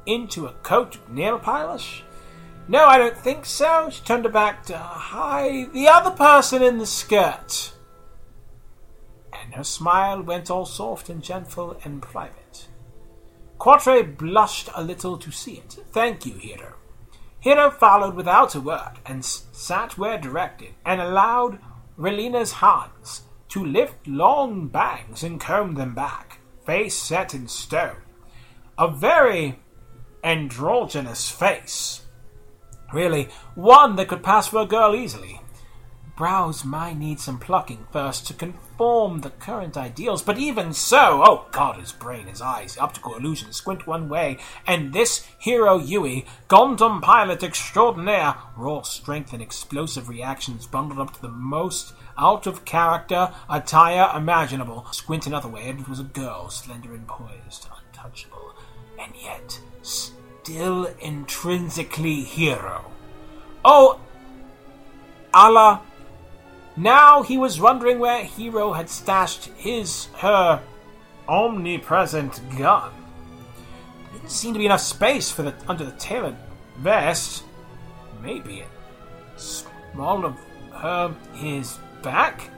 into 0.07 0.47
a 0.47 0.53
coat 0.63 0.97
of 0.97 1.43
polish. 1.43 2.05
No, 2.69 2.87
I 2.87 2.99
don't 2.99 3.17
think 3.17 3.45
so. 3.45 3.89
She 3.91 4.03
turned 4.05 4.25
her 4.25 4.31
back 4.31 4.65
to 4.67 4.79
hi, 4.79 5.67
the 5.73 5.89
other 5.89 6.11
person 6.11 6.63
in 6.63 6.79
the 6.79 6.87
skirt. 6.87 7.73
And 9.33 9.55
her 9.55 9.65
smile 9.65 10.23
went 10.23 10.51
all 10.51 10.67
soft 10.67 11.09
and 11.09 11.23
gentle 11.23 11.77
and 11.85 12.01
private. 12.01 12.69
Quatre 13.59 14.03
blushed 14.03 14.69
a 14.75 14.83
little 14.83 15.19
to 15.19 15.31
see 15.31 15.55
it. 15.55 15.77
Thank 15.93 16.27
you, 16.27 16.35
Heero. 16.35 16.75
Heero 17.45 17.73
followed 17.73 18.15
without 18.15 18.55
a 18.55 18.61
word 18.61 19.01
and 19.05 19.25
sat 19.25 19.99
where 19.99 20.17
directed, 20.17 20.75
and 20.87 21.01
allowed 21.01 21.59
Relena's 21.99 22.53
hands 22.53 23.23
to 23.49 23.65
lift 23.65 24.07
long 24.07 24.69
bangs 24.69 25.25
and 25.25 25.41
comb 25.41 25.75
them 25.75 25.95
back, 25.95 26.39
face 26.65 26.97
set 26.97 27.35
in 27.35 27.49
stone. 27.49 27.97
A 28.79 28.89
very 28.89 29.59
androgynous 30.23 31.29
face. 31.31 32.03
Really, 32.93 33.29
one 33.57 33.97
that 33.97 34.09
could 34.09 34.23
pass 34.23 34.47
for 34.47 34.63
a 34.63 34.67
girl 34.67 34.95
easily. 34.95 35.42
Brows 36.14 36.62
might 36.62 36.99
need 36.99 37.21
some 37.21 37.38
plucking 37.38 37.87
first 37.90 38.26
to 38.26 38.35
conform 38.35 39.21
the 39.21 39.31
current 39.31 39.78
ideals, 39.78 40.23
but 40.23 40.37
even 40.37 40.75
so, 40.75 41.23
oh 41.25 41.47
god, 41.52 41.81
his 41.81 41.92
brain, 41.92 42.26
his 42.26 42.42
eyes, 42.42 42.76
optical 42.76 43.16
illusions 43.16 43.57
squint 43.57 43.87
one 43.87 44.11
way, 44.11 44.37
and 44.66 44.92
this 44.92 45.26
Heero 45.42 45.81
Yuy, 45.81 46.26
Gundam 46.49 47.00
pilot 47.00 47.42
extraordinaire, 47.42 48.35
raw 48.57 48.83
strength 48.83 49.33
and 49.33 49.40
explosive 49.40 50.11
reactions 50.11 50.66
bundled 50.66 51.00
up 51.00 51.14
to 51.14 51.23
the 51.23 51.28
most 51.28 51.95
out 52.19 52.47
of 52.47 52.66
character 52.66 53.33
attire 53.49 54.14
imaginable. 54.14 54.87
Squint 54.90 55.26
another 55.26 55.49
way, 55.49 55.69
and 55.71 55.81
it 55.81 55.88
was 55.88 56.00
a 56.00 56.04
girl, 56.04 56.50
slender 56.50 56.95
and 56.95 57.09
poised, 57.09 57.69
untouchable, 57.87 58.54
and 59.00 59.12
yet 59.19 59.59
still 59.81 60.85
intrinsically 61.00 62.23
Heero. 62.23 62.85
Oh, 63.64 63.99
Allah 65.33 65.81
now 66.76 67.23
he 67.23 67.38
was 67.38 67.61
wondering 67.61 67.99
where 67.99 68.25
Heero 68.25 68.75
had 68.75 68.88
stashed 68.88 69.47
his, 69.57 70.07
her, 70.19 70.62
omnipresent 71.29 72.41
gun. 72.59 72.93
There 74.11 74.21
didn't 74.21 74.31
seem 74.31 74.52
to 74.55 74.59
be 74.59 74.67
enough 74.67 74.81
space 74.81 75.31
for 75.31 75.43
the 75.43 75.55
under 75.69 75.85
the 75.85 75.93
tailored 75.93 76.37
vest. 76.79 77.45
Maybe 78.23 78.61
it 78.61 78.69
small 79.37 80.25
of 80.25 80.38
her 80.73 81.14
his 81.35 81.79
back. 82.02 82.49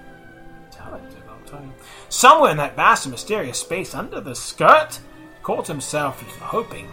Somewhere 2.09 2.51
in 2.51 2.57
that 2.57 2.77
vast 2.77 3.07
and 3.07 3.13
mysterious 3.13 3.61
space 3.61 3.95
under 3.95 4.21
the 4.21 4.35
skirt, 4.35 4.99
caught 5.43 5.67
himself 5.67 6.21
hoping 6.39 6.89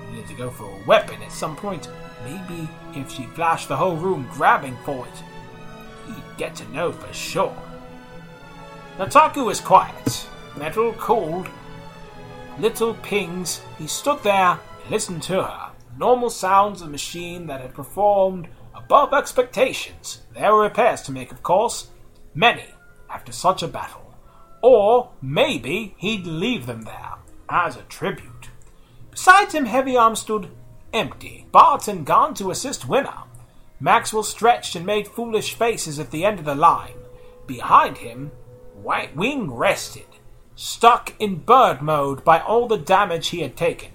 he 0.00 0.12
needed 0.12 0.28
to 0.28 0.34
go 0.34 0.48
for 0.50 0.64
a 0.64 0.86
weapon 0.86 1.20
at 1.22 1.32
some 1.32 1.56
point. 1.56 1.88
Maybe 2.24 2.68
if 2.94 3.10
she 3.10 3.24
flashed 3.24 3.68
the 3.68 3.76
whole 3.76 3.96
room 3.96 4.28
grabbing 4.32 4.76
for 4.84 5.06
it, 5.06 5.22
he'd 6.06 6.36
get 6.36 6.54
to 6.56 6.68
know 6.72 6.92
for 6.92 7.12
sure. 7.12 7.56
Nataku 8.98 9.44
was 9.44 9.60
quiet, 9.60 10.26
metal 10.56 10.92
cold, 10.94 11.48
little 12.58 12.94
pings. 12.94 13.60
He 13.78 13.86
stood 13.86 14.22
there 14.22 14.58
and 14.82 14.90
listened 14.90 15.22
to 15.24 15.42
her. 15.42 15.70
Normal 15.98 16.30
sounds 16.30 16.82
of 16.82 16.88
a 16.88 16.90
machine 16.90 17.46
that 17.46 17.60
had 17.60 17.74
performed 17.74 18.48
above 18.74 19.12
expectations. 19.12 20.22
There 20.34 20.52
were 20.52 20.62
repairs 20.62 21.02
to 21.02 21.12
make, 21.12 21.32
of 21.32 21.42
course, 21.42 21.88
many 22.34 22.66
after 23.10 23.32
such 23.32 23.62
a 23.62 23.68
battle. 23.68 24.14
Or 24.62 25.10
maybe 25.20 25.94
he'd 25.98 26.26
leave 26.26 26.66
them 26.66 26.82
there 26.82 27.14
as 27.48 27.76
a 27.76 27.82
tribute. 27.82 28.50
Besides 29.10 29.54
him, 29.54 29.66
Heavy 29.66 29.96
Arm 29.96 30.16
stood 30.16 30.50
empty. 30.92 31.46
Barton 31.52 32.04
gone 32.04 32.34
to 32.34 32.50
assist 32.50 32.88
Winner. 32.88 33.25
Maxwell 33.78 34.22
stretched 34.22 34.74
and 34.74 34.86
made 34.86 35.06
foolish 35.06 35.54
faces 35.54 35.98
at 35.98 36.10
the 36.10 36.24
end 36.24 36.38
of 36.38 36.46
the 36.46 36.54
line. 36.54 36.94
Behind 37.46 37.98
him, 37.98 38.32
White 38.82 39.14
Wing 39.14 39.52
rested, 39.52 40.06
stuck 40.54 41.12
in 41.18 41.40
bird 41.40 41.82
mode 41.82 42.24
by 42.24 42.40
all 42.40 42.66
the 42.66 42.78
damage 42.78 43.28
he 43.28 43.40
had 43.40 43.56
taken. 43.56 43.90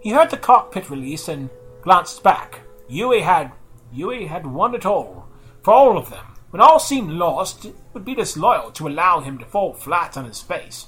He 0.00 0.10
heard 0.10 0.30
the 0.30 0.38
cockpit 0.38 0.88
release 0.88 1.28
and 1.28 1.50
glanced 1.82 2.22
back. 2.22 2.60
Yuy 2.90 3.22
had 3.22 3.52
Yuy 3.94 4.28
had 4.28 4.46
won 4.46 4.74
it 4.74 4.86
all, 4.86 5.26
for 5.62 5.74
all 5.74 5.98
of 5.98 6.10
them. 6.10 6.24
When 6.50 6.62
all 6.62 6.78
seemed 6.78 7.10
lost, 7.10 7.64
it 7.66 7.74
would 7.92 8.04
be 8.04 8.14
disloyal 8.14 8.70
to 8.72 8.88
allow 8.88 9.20
him 9.20 9.36
to 9.38 9.44
fall 9.44 9.74
flat 9.74 10.16
on 10.16 10.24
his 10.24 10.40
face. 10.40 10.86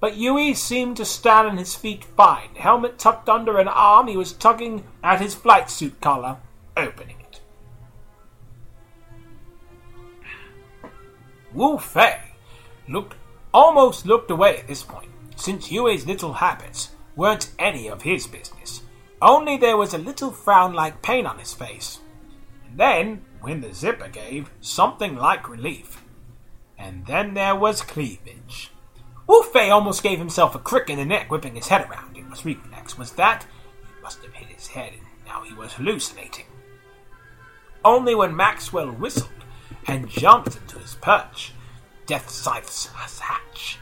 But 0.00 0.14
Yuy 0.14 0.56
seemed 0.56 0.96
to 0.96 1.04
stand 1.04 1.48
on 1.48 1.58
his 1.58 1.74
feet 1.74 2.04
fine. 2.04 2.54
Helmet 2.56 2.98
tucked 2.98 3.28
under 3.28 3.58
an 3.58 3.68
arm, 3.68 4.08
he 4.08 4.16
was 4.16 4.32
tugging 4.32 4.84
at 5.02 5.20
his 5.20 5.34
flight 5.34 5.70
suit 5.70 6.00
collar, 6.00 6.38
opening 6.76 7.16
Wu 11.56 11.78
Fei 11.78 12.18
looked 12.86 13.16
almost 13.54 14.04
looked 14.04 14.30
away 14.30 14.58
at 14.58 14.68
this 14.68 14.82
point, 14.82 15.08
since 15.36 15.72
Yuy's 15.72 16.06
little 16.06 16.34
habits 16.34 16.90
weren't 17.16 17.50
any 17.58 17.88
of 17.88 18.02
his 18.02 18.26
business. 18.26 18.82
Only 19.22 19.56
there 19.56 19.78
was 19.78 19.94
a 19.94 19.98
little 19.98 20.30
frown 20.30 20.74
like 20.74 21.00
pain 21.00 21.24
on 21.24 21.38
his 21.38 21.54
face. 21.54 22.00
And 22.68 22.78
then, 22.78 23.24
when 23.40 23.62
the 23.62 23.72
zipper 23.72 24.08
gave, 24.08 24.50
something 24.60 25.16
like 25.16 25.48
relief. 25.48 26.04
And 26.76 27.06
then 27.06 27.32
there 27.32 27.56
was 27.56 27.80
cleavage. 27.80 28.70
Wu 29.26 29.42
Fei 29.42 29.70
almost 29.70 30.02
gave 30.02 30.18
himself 30.18 30.54
a 30.54 30.58
crick 30.58 30.90
in 30.90 30.98
the 30.98 31.06
neck, 31.06 31.30
whipping 31.30 31.54
his 31.54 31.68
head 31.68 31.88
around. 31.88 32.18
It 32.18 32.28
was 32.28 32.44
reflex. 32.44 32.98
Was 32.98 33.12
that? 33.12 33.46
He 33.80 34.02
must 34.02 34.22
have 34.22 34.34
hit 34.34 34.48
his 34.48 34.66
head, 34.66 34.92
and 34.92 35.02
now 35.24 35.42
he 35.42 35.54
was 35.54 35.72
hallucinating. 35.72 36.44
Only 37.82 38.14
when 38.14 38.36
Maxwell 38.36 38.90
whistled 38.90 39.30
and 39.86 40.08
jumped 40.08 40.56
into 40.56 40.78
his 40.78 40.94
perch. 40.96 41.52
Deathscythe's 42.06 43.18
hatch. 43.18 43.78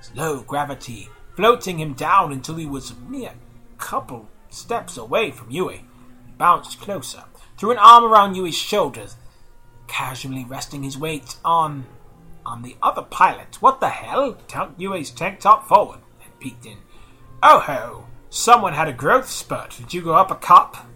Slow 0.00 0.40
gravity 0.40 1.08
floating 1.36 1.78
him 1.78 1.94
down 1.94 2.32
until 2.32 2.56
he 2.56 2.66
was 2.66 2.90
a 2.90 2.96
mere 3.10 3.32
couple 3.78 4.28
steps 4.50 4.96
away 4.96 5.30
from 5.30 5.50
Yuy. 5.50 5.78
He 6.26 6.32
bounced 6.36 6.80
closer, 6.80 7.24
threw 7.56 7.70
an 7.70 7.78
arm 7.78 8.04
around 8.04 8.34
Yuy's 8.34 8.56
shoulders, 8.56 9.16
casually 9.86 10.44
resting 10.44 10.82
his 10.82 10.98
weight 10.98 11.36
on 11.44 11.86
on 12.44 12.62
the 12.62 12.76
other 12.82 13.02
pilot. 13.02 13.60
What 13.60 13.80
the 13.80 13.90
hell? 13.90 14.34
Tunked 14.48 14.78
Yuy's 14.78 15.10
tank 15.10 15.40
top 15.40 15.68
forward 15.68 16.00
and 16.24 16.38
peeked 16.40 16.66
in. 16.66 16.78
Oh 17.42 17.60
ho! 17.60 18.06
Someone 18.28 18.72
had 18.72 18.88
a 18.88 18.92
growth 18.92 19.28
spurt. 19.28 19.76
Did 19.78 19.94
you 19.94 20.02
go 20.02 20.14
up 20.14 20.30
a 20.30 20.36
cup? 20.36 20.86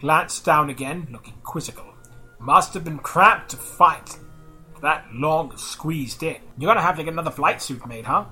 Glanced 0.00 0.44
down 0.44 0.70
again, 0.70 1.08
looking 1.10 1.34
quizzical. 1.42 1.91
Must 2.42 2.74
have 2.74 2.82
been 2.82 2.98
cramped 2.98 3.50
to 3.50 3.56
fight. 3.56 4.18
That 4.80 5.06
long 5.12 5.56
squeezed 5.56 6.24
in. 6.24 6.38
You're 6.58 6.68
gonna 6.68 6.84
have 6.84 6.96
to 6.96 7.04
get 7.04 7.12
another 7.12 7.30
flight 7.30 7.62
suit 7.62 7.86
made, 7.86 8.04
huh? 8.04 8.24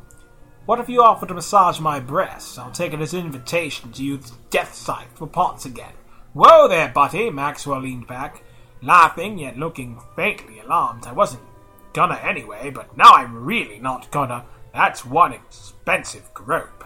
What 0.66 0.80
if 0.80 0.88
you 0.88 1.00
offer 1.00 1.26
to 1.26 1.34
massage 1.34 1.78
my 1.78 2.00
breasts? 2.00 2.58
I'll 2.58 2.72
take 2.72 2.92
it 2.92 3.00
as 3.00 3.14
an 3.14 3.20
invitation 3.24 3.92
to 3.92 4.02
use 4.02 4.32
Deathscythe 4.50 5.14
for 5.14 5.28
parts 5.28 5.64
again. 5.64 5.92
Whoa 6.32 6.66
there, 6.66 6.88
Buddy! 6.88 7.30
Maxwell 7.30 7.82
leaned 7.82 8.08
back, 8.08 8.42
laughing 8.82 9.38
yet 9.38 9.56
looking 9.56 10.00
faintly 10.16 10.58
alarmed. 10.58 11.06
I 11.06 11.12
wasn't 11.12 11.44
gonna 11.92 12.16
anyway, 12.16 12.70
but 12.70 12.96
now 12.96 13.12
I'm 13.12 13.44
really 13.44 13.78
not 13.78 14.10
gonna. 14.10 14.44
That's 14.74 15.04
one 15.04 15.32
expensive 15.32 16.34
grope. 16.34 16.84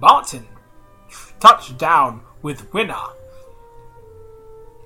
Barton 0.00 0.46
touched 1.40 1.76
down 1.76 2.22
with 2.40 2.72
Winner, 2.72 3.04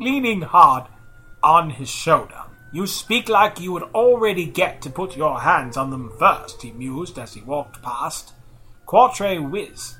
leaning 0.01 0.43
hard 0.43 0.85
on 1.42 1.70
his 1.70 1.88
shoulder. 1.88 2.42
You 2.72 2.87
speak 2.87 3.29
like 3.29 3.61
you 3.61 3.72
would 3.72 3.85
already 3.94 4.44
get 4.44 4.83
to 4.83 4.90
put 4.90 5.16
your 5.16 5.40
hands 5.40 5.77
on 5.77 5.90
them 5.90 6.12
first, 6.18 6.61
he 6.62 6.70
mused 6.72 7.18
as 7.18 7.35
he 7.35 7.40
walked 7.40 7.83
past. 7.83 8.35
Quatre 8.85 9.40
whizzed. 9.40 9.96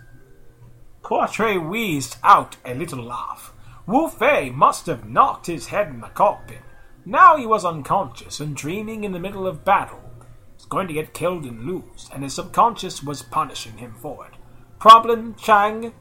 Quatre 1.03 1.59
wheezed 1.61 2.17
out 2.23 2.57
a 2.65 2.75
little 2.75 3.03
laugh. 3.03 3.53
Wu 3.87 4.09
Fei 4.09 4.51
must 4.51 4.85
have 4.87 5.09
knocked 5.09 5.47
his 5.47 5.69
head 5.69 5.89
in 5.89 6.01
the 6.01 6.09
cockpit. 6.09 6.61
Now 7.07 7.39
he 7.39 7.47
was 7.47 7.65
unconscious 7.65 8.39
and 8.39 8.55
dreaming 8.55 9.05
in 9.05 9.13
the 9.13 9.19
middle 9.19 9.47
of 9.47 9.65
battle. 9.65 10.03
He 10.19 10.55
was 10.57 10.67
going 10.67 10.89
to 10.89 10.93
get 10.95 11.15
killed 11.15 11.45
and 11.45 11.65
lose, 11.65 12.11
and 12.13 12.23
his 12.23 12.35
subconscious 12.35 13.03
was 13.03 13.23
punishing 13.23 13.79
him 13.79 13.95
for 13.95 14.27
it. 14.27 14.35
Problem, 14.79 15.35
Chang? 15.37 15.95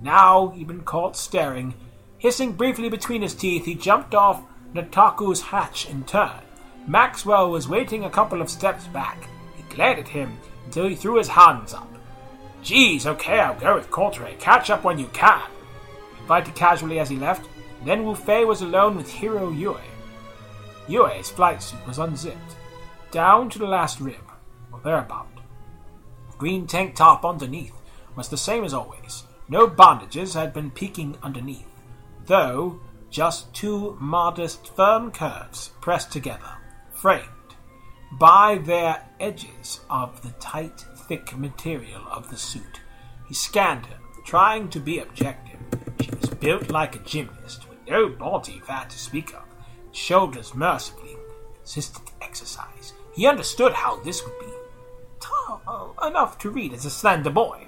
Now 0.00 0.48
he'd 0.48 0.68
been 0.68 0.84
caught 0.84 1.16
staring. 1.16 1.74
Hissing 2.16 2.52
briefly 2.52 2.88
between 2.88 3.20
his 3.20 3.34
teeth, 3.34 3.66
he 3.66 3.74
jumped 3.74 4.14
off 4.14 4.42
Nataku's 4.74 5.40
hatch 5.40 5.88
in 5.88 6.04
turn. 6.04 6.40
Maxwell 6.86 7.50
was 7.50 7.68
waiting 7.68 8.04
a 8.04 8.10
couple 8.10 8.40
of 8.40 8.50
steps 8.50 8.86
back. 8.88 9.28
He 9.56 9.62
glared 9.74 9.98
at 9.98 10.08
him 10.08 10.38
until 10.64 10.88
he 10.88 10.94
threw 10.94 11.16
his 11.16 11.28
hands 11.28 11.74
up. 11.74 11.88
Geez, 12.62 13.06
okay, 13.06 13.40
I'll 13.40 13.58
go 13.58 13.76
with 13.76 13.90
Coulter. 13.90 14.28
Catch 14.38 14.70
up 14.70 14.84
when 14.84 14.98
you 14.98 15.06
can. 15.08 15.42
He 16.14 16.20
invited 16.20 16.54
casually 16.54 16.98
as 16.98 17.08
he 17.08 17.16
left. 17.16 17.48
Then 17.84 18.04
Wu 18.04 18.14
Fei 18.14 18.44
was 18.44 18.62
alone 18.62 18.96
with 18.96 19.08
Heero 19.08 19.54
Yuy. 19.56 19.80
Yuy's 20.88 21.30
flight 21.30 21.62
suit 21.62 21.86
was 21.86 21.98
unzipped, 21.98 22.56
down 23.10 23.50
to 23.50 23.58
the 23.58 23.66
last 23.66 24.00
rib, 24.00 24.24
or 24.72 24.80
thereabout. 24.80 25.28
The 26.30 26.36
green 26.38 26.66
tank 26.66 26.94
top 26.94 27.24
underneath 27.24 27.74
was 28.16 28.28
the 28.28 28.36
same 28.36 28.64
as 28.64 28.74
always. 28.74 29.24
No 29.48 29.66
bandages 29.66 30.34
had 30.34 30.52
been 30.52 30.70
peeking 30.70 31.16
underneath, 31.22 31.68
though 32.26 32.80
just 33.10 33.52
two 33.54 33.96
modest, 34.00 34.74
firm 34.74 35.10
curves 35.10 35.70
pressed 35.80 36.12
together, 36.12 36.58
framed 36.92 37.24
by 38.12 38.58
their 38.64 39.04
edges 39.20 39.80
of 39.90 40.22
the 40.22 40.30
tight, 40.40 40.84
thick 41.08 41.36
material 41.36 42.02
of 42.10 42.30
the 42.30 42.36
suit. 42.36 42.80
He 43.26 43.34
scanned 43.34 43.86
her, 43.86 43.98
trying 44.24 44.68
to 44.70 44.80
be 44.80 44.98
objective. 44.98 45.60
She 46.00 46.10
was 46.10 46.30
built 46.30 46.70
like 46.70 46.96
a 46.96 47.00
gymnast, 47.00 47.68
with 47.68 47.78
no 47.88 48.08
body 48.08 48.60
fat 48.66 48.90
to 48.90 48.98
speak 48.98 49.34
of, 49.34 49.42
shoulders 49.92 50.54
mercifully, 50.54 51.16
consistent 51.56 52.10
exercise. 52.22 52.92
He 53.14 53.26
understood 53.26 53.72
how 53.72 54.00
this 54.00 54.24
would 54.24 54.38
be 54.38 54.46
tall 55.20 55.94
enough 56.06 56.38
to 56.38 56.50
read 56.50 56.72
as 56.72 56.84
a 56.84 56.90
slender 56.90 57.30
boy. 57.30 57.66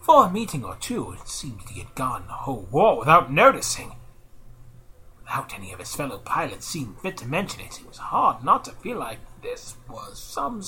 For 0.00 0.26
a 0.26 0.30
meeting 0.30 0.64
or 0.64 0.76
two, 0.76 1.12
it 1.12 1.28
seemed 1.28 1.60
he 1.68 1.80
had 1.80 1.94
gone 1.94 2.24
the 2.26 2.32
whole 2.32 2.66
war 2.70 2.98
without 2.98 3.32
noticing 3.32 3.92
Without 5.28 5.52
any 5.52 5.72
of 5.72 5.78
his 5.78 5.94
fellow 5.94 6.18
pilots 6.20 6.66
seeing 6.66 6.94
fit 7.02 7.18
to 7.18 7.28
mention 7.28 7.60
it, 7.60 7.78
it 7.78 7.86
was 7.86 7.98
hard 7.98 8.42
not 8.42 8.64
to 8.64 8.70
feel 8.70 8.98
like 8.98 9.18
this 9.42 9.76
was 9.86 10.18
some 10.18 10.62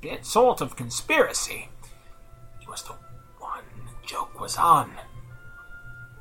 bit 0.00 0.26
sort 0.26 0.60
of 0.60 0.74
conspiracy. 0.74 1.68
He 2.58 2.66
was 2.66 2.82
the 2.82 2.94
one 3.38 3.62
joke 4.04 4.40
was 4.40 4.56
on. 4.56 4.90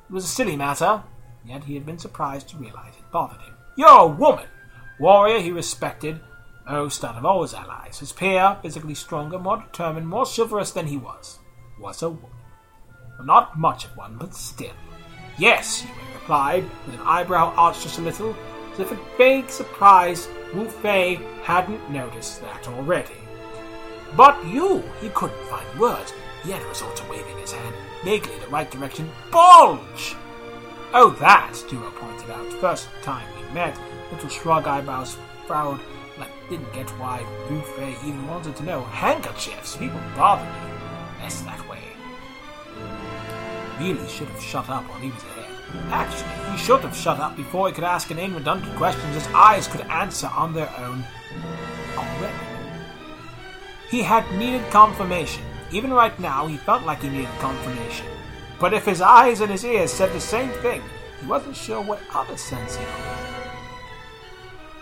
It 0.07 0.13
was 0.13 0.23
a 0.23 0.27
silly 0.27 0.55
matter, 0.55 1.01
yet 1.43 1.63
he 1.63 1.73
had 1.73 1.85
been 1.87 1.97
surprised 1.97 2.49
to 2.49 2.57
realize 2.57 2.93
it 2.95 3.11
bothered 3.11 3.41
him. 3.41 3.55
You're 3.75 4.01
a 4.01 4.05
woman! 4.05 4.45
Warrior 4.99 5.39
he 5.39 5.51
respected, 5.51 6.19
oh, 6.67 6.83
most 6.83 7.03
out 7.03 7.15
of 7.15 7.25
all 7.25 7.41
his 7.41 7.55
allies. 7.55 7.97
His 7.97 8.11
peer, 8.11 8.55
physically 8.61 8.93
stronger, 8.93 9.39
more 9.39 9.57
determined, 9.57 10.07
more 10.07 10.27
chivalrous 10.27 10.69
than 10.71 10.85
he 10.85 10.97
was, 10.97 11.39
was 11.79 12.03
a 12.03 12.09
woman. 12.09 12.29
Not 13.23 13.57
much 13.57 13.85
of 13.85 13.97
one, 13.97 14.17
but 14.19 14.35
still. 14.35 14.75
Yes, 15.39 15.81
Yuy 15.81 16.08
replied, 16.29 16.63
with 16.85 16.93
an 16.93 17.01
eyebrow 17.07 17.51
arched 17.57 17.81
just 17.81 17.97
a 17.97 18.01
little, 18.01 18.35
as 18.73 18.79
if 18.79 18.91
in 18.91 18.99
vague 19.17 19.49
surprise 19.49 20.27
Wu 20.53 20.69
Fei 20.69 21.15
hadn't 21.41 21.89
noticed 21.89 22.39
that 22.41 22.67
already. 22.67 23.15
But 24.15 24.45
you, 24.45 24.83
he 25.01 25.09
couldn't 25.09 25.43
find 25.45 25.79
words. 25.79 26.13
He 26.43 26.51
had 26.51 26.61
resort 26.65 26.95
to 26.97 27.09
waving 27.09 27.35
his 27.39 27.51
hand 27.51 27.75
vaguely 28.03 28.35
in 28.35 28.41
the 28.41 28.47
right 28.49 28.69
direction. 28.69 29.09
Bulge! 29.31 30.15
Oh, 30.93 31.17
that, 31.19 31.63
Duo 31.67 31.89
pointed 31.89 32.29
out. 32.29 32.53
First 32.61 32.89
time 33.01 33.27
we 33.35 33.51
met, 33.51 33.75
little 34.11 34.29
shrug 34.29 34.67
eyebrows 34.67 35.17
frowned 35.47 35.81
like 36.19 36.29
didn't 36.47 36.71
get 36.73 36.87
why 36.99 37.25
Wu 37.49 37.59
Fei 37.75 37.95
even 38.05 38.27
wanted 38.27 38.55
to 38.57 38.63
know. 38.63 38.83
Handkerchiefs, 38.83 39.77
people 39.77 39.99
bother 40.15 40.45
me. 40.45 41.23
Less 41.23 41.41
that 41.41 41.67
way. 41.67 41.81
Really 43.79 44.07
should 44.07 44.27
have 44.27 44.43
shut 44.43 44.69
up 44.69 44.83
while 44.89 44.99
he 44.99 45.09
was 45.09 45.23
ahead. 45.23 45.58
Actually, 45.91 46.51
he 46.51 46.57
should 46.57 46.81
have 46.81 46.95
shut 46.95 47.19
up 47.19 47.35
before 47.35 47.67
he 47.67 47.73
could 47.73 47.83
ask 47.83 48.09
inane 48.11 48.33
redundant 48.33 48.75
questions 48.75 49.15
his 49.15 49.27
eyes 49.33 49.67
could 49.67 49.81
answer 49.81 50.27
on 50.27 50.53
their 50.53 50.69
own 50.77 51.03
already. 51.95 52.45
He 53.89 54.01
had 54.01 54.31
needed 54.37 54.69
confirmation. 54.69 55.43
Even 55.71 55.91
right 55.91 56.17
now, 56.19 56.47
he 56.47 56.57
felt 56.57 56.83
like 56.83 57.01
he 57.01 57.09
needed 57.09 57.29
confirmation. 57.39 58.05
But 58.59 58.73
if 58.73 58.85
his 58.85 59.01
eyes 59.01 59.41
and 59.41 59.51
his 59.51 59.63
ears 59.63 59.91
said 59.91 60.11
the 60.13 60.19
same 60.19 60.49
thing, 60.61 60.81
he 61.21 61.27
wasn't 61.27 61.55
sure 61.55 61.81
what 61.81 62.01
other 62.13 62.37
sense 62.37 62.75
he 62.75 62.85
could. 62.85 63.19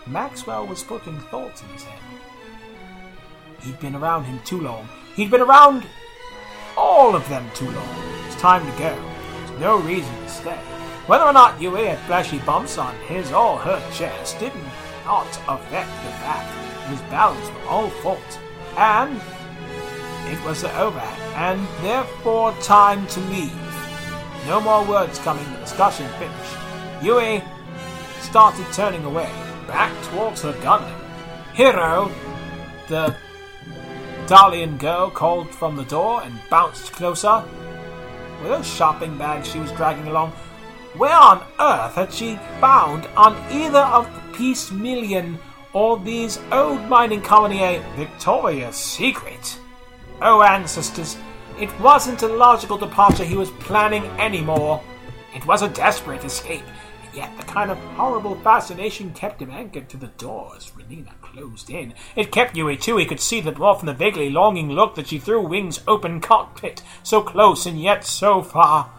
Maxwell 0.06 0.66
was 0.66 0.82
putting 0.82 1.18
thoughts 1.20 1.62
in 1.62 1.68
his 1.68 1.84
head. 1.84 2.00
He'd 3.60 3.80
been 3.80 3.94
around 3.94 4.24
him 4.24 4.40
too 4.44 4.60
long. 4.60 4.88
He'd 5.14 5.30
been 5.30 5.40
around 5.40 5.84
all 6.76 7.14
of 7.14 7.28
them 7.28 7.50
too 7.54 7.70
long. 7.70 7.88
It's 8.26 8.36
time 8.36 8.64
to 8.64 8.78
go. 8.78 8.96
There's 9.46 9.60
no 9.60 9.78
reason 9.78 10.14
to 10.14 10.28
stay. 10.28 10.77
Whether 11.08 11.24
or 11.24 11.32
not 11.32 11.58
Yuy 11.58 11.86
had 11.86 11.98
flashy 12.00 12.38
bumps 12.40 12.76
on 12.76 12.94
his 13.06 13.32
or 13.32 13.56
her 13.56 13.80
chest 13.94 14.38
did 14.38 14.52
not 15.06 15.26
affect 15.48 15.88
the 16.04 16.12
fact 16.20 16.86
his 16.90 17.00
balance 17.10 17.48
were 17.48 17.70
all 17.70 17.88
fault. 17.88 18.38
And 18.76 19.18
it 20.26 20.44
was 20.44 20.64
over, 20.64 21.00
and 21.34 21.66
therefore 21.80 22.52
time 22.60 23.06
to 23.06 23.20
leave. 23.20 23.56
No 24.46 24.60
more 24.60 24.84
words 24.84 25.18
coming, 25.20 25.50
the 25.54 25.60
discussion 25.60 26.06
finished. 26.18 26.54
Yuy 27.00 27.42
started 28.20 28.66
turning 28.74 29.04
away, 29.06 29.32
back 29.66 29.94
towards 30.10 30.42
her 30.42 30.52
Gundam. 30.60 30.94
Heero, 31.54 32.12
the 32.88 33.16
Darlian 34.26 34.76
girl, 34.76 35.08
called 35.08 35.48
from 35.54 35.74
the 35.74 35.84
door 35.84 36.22
and 36.22 36.38
bounced 36.50 36.92
closer. 36.92 37.42
With 38.42 38.50
those 38.50 38.66
shopping 38.66 39.16
bags 39.16 39.48
she 39.50 39.58
was 39.58 39.72
dragging 39.72 40.06
along, 40.06 40.34
where 40.98 41.16
on 41.16 41.42
earth 41.60 41.94
had 41.94 42.12
she 42.12 42.36
found 42.60 43.06
on 43.16 43.36
either 43.52 43.78
of 43.78 44.06
Peacemillion 44.32 45.38
or 45.72 45.98
these 45.98 46.40
old 46.50 46.82
mining 46.88 47.22
colony 47.22 47.62
a 47.62 47.80
Victoria's 47.96 48.74
Secret? 48.74 49.58
Oh, 50.20 50.42
ancestors, 50.42 51.16
it 51.60 51.70
wasn't 51.80 52.22
a 52.22 52.28
logical 52.28 52.76
departure 52.76 53.24
he 53.24 53.36
was 53.36 53.50
planning 53.52 54.04
anymore. 54.18 54.82
It 55.34 55.46
was 55.46 55.62
a 55.62 55.68
desperate 55.68 56.24
escape, 56.24 56.64
and 57.04 57.14
yet 57.14 57.36
the 57.36 57.44
kind 57.44 57.70
of 57.70 57.78
horrible 57.78 58.34
fascination 58.36 59.12
kept 59.12 59.40
him 59.40 59.52
anchored 59.52 59.88
to 59.90 59.96
the 59.96 60.08
door 60.08 60.52
as 60.56 60.70
Relena 60.70 61.12
closed 61.22 61.70
in. 61.70 61.94
It 62.16 62.32
kept 62.32 62.56
Yuy 62.56 62.80
too. 62.80 62.96
He 62.96 63.06
could 63.06 63.20
see 63.20 63.40
the 63.40 63.52
dwarf 63.52 63.80
in 63.80 63.86
the 63.86 63.92
vaguely 63.92 64.30
longing 64.30 64.70
look 64.70 64.96
that 64.96 65.06
she 65.06 65.20
threw 65.20 65.46
wings 65.46 65.80
open 65.86 66.20
cockpit, 66.20 66.82
so 67.04 67.22
close 67.22 67.66
and 67.66 67.80
yet 67.80 68.04
so 68.04 68.42
far. 68.42 68.90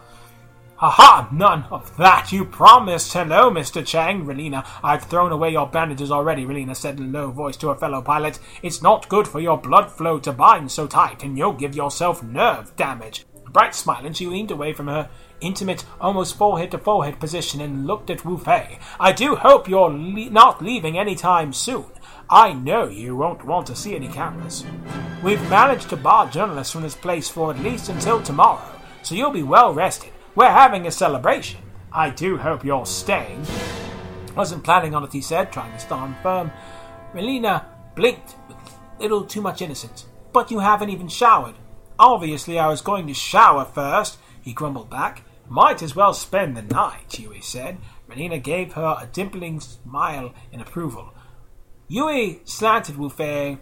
Haha, 0.80 1.28
none 1.30 1.64
of 1.70 1.94
that. 1.98 2.32
You 2.32 2.46
promised. 2.46 3.12
Hello, 3.12 3.50
Mr. 3.50 3.86
Chang, 3.86 4.24
Relena. 4.24 4.66
I've 4.82 5.04
thrown 5.04 5.30
away 5.30 5.50
your 5.50 5.68
bandages 5.68 6.10
already, 6.10 6.46
Relena 6.46 6.74
said 6.74 6.98
in 6.98 7.14
a 7.14 7.18
low 7.18 7.30
voice 7.30 7.58
to 7.58 7.68
her 7.68 7.74
fellow 7.74 8.00
pilot. 8.00 8.38
It's 8.62 8.80
not 8.80 9.10
good 9.10 9.28
for 9.28 9.40
your 9.40 9.58
blood 9.58 9.90
flow 9.90 10.18
to 10.20 10.32
bind 10.32 10.72
so 10.72 10.86
tight, 10.86 11.22
and 11.22 11.36
you'll 11.36 11.52
give 11.52 11.76
yourself 11.76 12.22
nerve 12.22 12.74
damage. 12.76 13.26
Bright 13.52 13.74
smile, 13.74 14.06
and 14.06 14.16
she 14.16 14.26
leaned 14.26 14.50
away 14.50 14.72
from 14.72 14.86
her 14.86 15.10
intimate, 15.42 15.84
almost 16.00 16.38
forehead 16.38 16.70
to 16.70 16.78
forehead 16.78 17.20
position 17.20 17.60
and 17.60 17.86
looked 17.86 18.08
at 18.08 18.24
Wu 18.24 18.38
Fei. 18.38 18.78
I 18.98 19.12
do 19.12 19.34
hope 19.34 19.68
you're 19.68 19.90
le- 19.90 20.30
not 20.30 20.62
leaving 20.62 20.96
any 20.96 21.14
time 21.14 21.52
soon. 21.52 21.90
I 22.30 22.54
know 22.54 22.88
you 22.88 23.14
won't 23.14 23.44
want 23.44 23.66
to 23.66 23.76
see 23.76 23.94
any 23.94 24.08
cameras. 24.08 24.64
We've 25.22 25.50
managed 25.50 25.90
to 25.90 25.98
bar 25.98 26.30
journalists 26.30 26.72
from 26.72 26.80
this 26.80 26.94
place 26.94 27.28
for 27.28 27.50
at 27.50 27.60
least 27.60 27.90
until 27.90 28.22
tomorrow, 28.22 28.80
so 29.02 29.14
you'll 29.14 29.30
be 29.30 29.42
well 29.42 29.74
rested. 29.74 30.12
We're 30.36 30.50
having 30.50 30.86
a 30.86 30.92
celebration. 30.92 31.60
I 31.92 32.10
do 32.10 32.36
hope 32.36 32.64
you're 32.64 32.86
staying. 32.86 33.44
Wasn't 34.36 34.62
planning 34.62 34.94
on 34.94 35.02
it, 35.02 35.12
he 35.12 35.20
said, 35.20 35.50
trying 35.50 35.72
to 35.72 35.78
stand 35.80 36.14
firm. 36.22 36.52
Melina 37.12 37.66
blinked 37.96 38.36
with 38.46 38.56
a 38.56 39.02
little 39.02 39.24
too 39.24 39.40
much 39.40 39.60
innocence. 39.60 40.06
But 40.32 40.52
you 40.52 40.60
haven't 40.60 40.90
even 40.90 41.08
showered. 41.08 41.56
Obviously, 41.98 42.60
I 42.60 42.68
was 42.68 42.80
going 42.80 43.08
to 43.08 43.14
shower 43.14 43.64
first, 43.64 44.18
he 44.40 44.52
grumbled 44.52 44.88
back. 44.88 45.22
Might 45.48 45.82
as 45.82 45.96
well 45.96 46.14
spend 46.14 46.56
the 46.56 46.62
night, 46.62 47.08
Yuy 47.08 47.42
said. 47.42 47.78
Melina 48.08 48.38
gave 48.38 48.74
her 48.74 48.96
a 49.00 49.08
dimpling 49.12 49.58
smile 49.58 50.32
in 50.52 50.60
approval. 50.60 51.12
Yue 51.88 52.38
slanted 52.44 52.96
Wu 52.96 53.10
Fei 53.10 53.58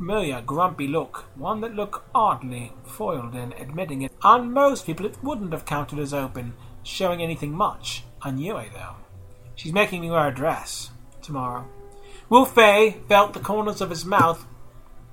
familiar, 0.00 0.40
grumpy 0.40 0.86
look, 0.86 1.26
one 1.34 1.60
that 1.60 1.74
looked 1.74 2.02
oddly 2.14 2.72
foiled 2.84 3.34
in 3.34 3.52
admitting 3.52 4.00
it. 4.00 4.10
On 4.22 4.50
most 4.50 4.86
people, 4.86 5.04
it 5.04 5.22
wouldn't 5.22 5.52
have 5.52 5.66
counted 5.66 5.98
as 5.98 6.14
open, 6.14 6.54
showing 6.82 7.20
anything 7.20 7.52
much. 7.52 8.02
On 8.22 8.38
Yuy, 8.38 8.72
though. 8.72 8.96
She's 9.54 9.74
making 9.74 10.00
me 10.00 10.10
wear 10.10 10.28
a 10.28 10.34
dress 10.34 10.90
tomorrow. 11.20 11.68
Wu 12.30 12.46
Fei 12.46 12.96
felt 13.10 13.34
the 13.34 13.40
corners 13.40 13.82
of 13.82 13.90
his 13.90 14.06
mouth 14.06 14.46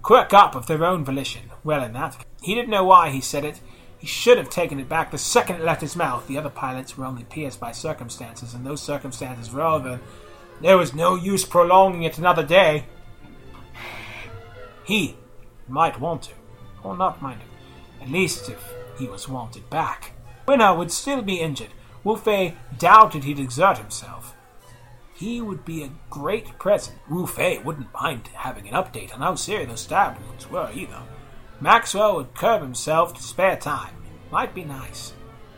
quirk 0.02 0.34
up 0.34 0.56
of 0.56 0.68
their 0.68 0.86
own 0.86 1.04
volition. 1.04 1.52
Well, 1.66 1.84
in 1.84 1.92
that, 1.92 2.26
he 2.42 2.56
didn't 2.56 2.70
know 2.70 2.86
why 2.86 3.10
he 3.10 3.20
said 3.20 3.44
it. 3.44 3.60
He 3.98 4.08
should 4.08 4.38
have 4.38 4.50
taken 4.50 4.80
it 4.80 4.88
back 4.88 5.12
the 5.12 5.18
second 5.18 5.58
it 5.58 5.66
left 5.66 5.82
his 5.82 5.98
mouth. 5.98 6.26
The 6.28 6.38
other 6.38 6.50
pilots 6.50 6.98
were 6.98 7.04
only 7.04 7.26
pierced 7.26 7.60
by 7.60 7.74
circumstances, 7.74 8.54
and 8.54 8.66
those 8.66 8.82
circumstances 8.82 9.52
were 9.52 9.64
over. 9.64 10.00
There 10.62 10.78
was 10.78 10.96
no 10.96 11.16
use 11.16 11.44
prolonging 11.44 12.04
it 12.04 12.18
another 12.18 12.44
day. 12.44 12.86
He 14.88 15.18
might 15.68 16.00
want 16.00 16.22
to, 16.24 16.34
or 16.82 16.96
not 16.96 17.22
mind 17.22 17.42
it, 17.42 18.04
at 18.04 18.10
least 18.10 18.48
if 18.48 18.74
he 18.98 19.06
was 19.06 19.28
wanted 19.28 19.70
back. 19.70 20.14
Winner 20.48 20.74
would 20.74 20.94
still 20.94 21.22
be 21.22 21.42
injured. 21.42 21.74
Wu 22.06 22.16
Fei 22.16 22.56
doubted 22.80 23.26
he'd 23.26 23.38
exert 23.38 23.80
himself. 23.80 24.34
He 25.14 25.42
would 25.42 25.66
be 25.66 25.84
a 25.84 25.92
great 26.10 26.58
present. 26.58 27.00
Wu 27.10 27.28
Fei 27.28 27.58
wouldn't 27.58 27.94
mind 27.94 28.30
having 28.34 28.66
an 28.66 28.76
update 28.76 29.14
on 29.14 29.20
how 29.20 29.36
serious 29.36 29.68
those 29.68 29.82
stab 29.82 30.20
wounds 30.20 30.50
were 30.50 30.72
either. 30.74 31.02
Maxwell 31.60 32.16
would 32.16 32.34
curb 32.34 32.62
himself 32.62 33.14
to 33.14 33.22
spare 33.22 33.58
time. 33.58 33.94
Might 34.32 34.56
be 34.56 34.64
nice. 34.64 35.12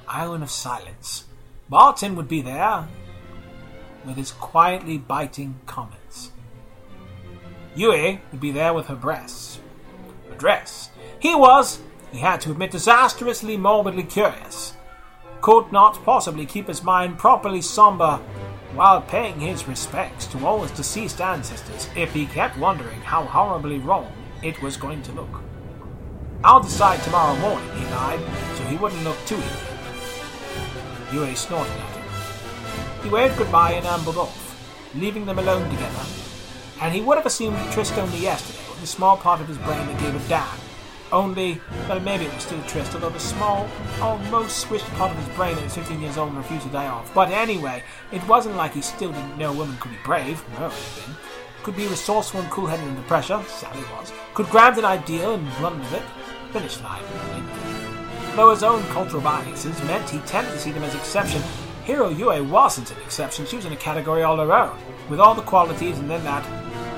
Island 0.07 0.41
of 0.41 0.49
Silence. 0.49 1.25
Barton 1.69 2.15
would 2.15 2.27
be 2.27 2.41
there 2.41 2.87
with 4.03 4.17
his 4.17 4.31
quietly 4.31 4.97
biting 4.97 5.59
comments. 5.67 6.31
Yuy 7.75 8.19
would 8.31 8.41
be 8.41 8.51
there 8.51 8.73
with 8.73 8.87
her 8.87 8.95
breasts. 8.95 9.59
Her 10.29 10.35
dress. 10.35 10.89
He 11.19 11.35
was, 11.35 11.79
he 12.11 12.19
had 12.19 12.41
to 12.41 12.51
admit, 12.51 12.71
disastrously 12.71 13.57
morbidly 13.57 14.03
curious. 14.03 14.75
Could 15.41 15.71
not 15.71 16.03
possibly 16.03 16.45
keep 16.45 16.67
his 16.67 16.83
mind 16.83 17.17
properly 17.17 17.61
somber 17.61 18.19
while 18.73 19.01
paying 19.01 19.39
his 19.39 19.67
respects 19.67 20.25
to 20.27 20.45
all 20.45 20.61
his 20.61 20.71
deceased 20.71 21.21
ancestors 21.21 21.87
if 21.95 22.13
he 22.13 22.25
kept 22.25 22.57
wondering 22.57 22.99
how 23.01 23.23
horribly 23.23 23.79
wrong 23.79 24.11
it 24.43 24.61
was 24.61 24.77
going 24.77 25.01
to 25.03 25.11
look. 25.13 25.41
I'll 26.43 26.61
decide 26.61 27.01
tomorrow 27.01 27.37
morning, 27.39 27.69
he 27.77 27.85
lied, 27.85 28.19
so 28.55 28.63
he 28.65 28.77
wouldn't 28.77 29.03
look 29.03 29.17
too 29.25 29.35
evil. 29.35 29.47
Yuy 31.11 31.35
snorted 31.35 31.71
at 31.71 31.95
him. 31.95 33.03
He 33.03 33.09
waved 33.09 33.37
goodbye 33.37 33.73
and 33.73 33.85
ambled 33.85 34.17
off, 34.17 34.91
leaving 34.95 35.25
them 35.25 35.39
alone 35.39 35.69
together 35.69 36.28
and 36.81 36.93
he 36.93 37.01
would 37.01 37.17
have 37.17 37.25
assumed 37.25 37.57
Trist 37.71 37.97
only 37.97 38.19
yesterday, 38.19 38.59
with 38.69 38.83
a 38.83 38.87
small 38.87 39.17
part 39.17 39.41
of 39.41 39.47
his 39.47 39.57
brain 39.57 39.85
that 39.87 39.99
gave 39.99 40.15
a 40.15 40.29
damn. 40.29 40.47
Only, 41.11 41.59
well, 41.87 41.99
maybe 41.99 42.25
it 42.25 42.33
was 42.33 42.43
still 42.43 42.61
Trist, 42.63 42.93
although 42.93 43.09
the 43.09 43.19
small, 43.19 43.67
almost 43.99 44.65
squished 44.65 44.87
part 44.95 45.11
of 45.11 45.17
his 45.17 45.35
brain 45.35 45.55
that 45.55 45.63
was 45.63 45.75
15 45.75 45.99
years 45.99 46.17
old 46.17 46.35
refused 46.35 46.65
to 46.67 46.69
die 46.69 46.87
off. 46.87 47.11
But 47.13 47.31
anyway, 47.31 47.83
it 48.11 48.25
wasn't 48.27 48.55
like 48.57 48.73
he 48.73 48.81
still 48.81 49.11
didn't 49.11 49.37
know 49.37 49.51
women 49.51 49.77
could 49.77 49.91
be 49.91 49.97
brave. 50.03 50.43
No, 50.59 50.69
he'd 50.69 51.03
been. 51.03 51.15
Could 51.63 51.75
be 51.75 51.87
resourceful 51.87 52.41
and 52.41 52.49
cool-headed 52.51 52.87
under 52.87 53.01
pressure. 53.01 53.41
Sally 53.47 53.83
was. 53.97 54.13
Could 54.33 54.49
grab 54.49 54.77
an 54.77 54.85
ideal 54.85 55.33
and 55.33 55.47
run 55.59 55.79
with 55.79 55.93
it. 55.93 56.03
Finish 56.53 56.79
line. 56.81 57.03
Though 58.35 58.51
his 58.51 58.63
own 58.63 58.83
cultural 58.83 59.21
biases 59.21 59.81
meant 59.83 60.09
he 60.09 60.19
tended 60.19 60.53
to 60.53 60.59
see 60.59 60.71
them 60.71 60.83
as 60.83 60.95
exception, 60.95 61.41
Heero 61.85 62.15
Yuy 62.15 62.47
wasn't 62.47 62.91
an 62.91 63.01
exception. 63.01 63.47
She 63.47 63.55
was 63.55 63.65
in 63.65 63.73
a 63.73 63.77
category 63.77 64.21
all 64.21 64.37
her 64.37 64.53
own, 64.53 64.77
with 65.09 65.19
all 65.19 65.33
the 65.33 65.41
qualities 65.41 65.97
and 65.97 66.09
then 66.09 66.23
that 66.23 66.45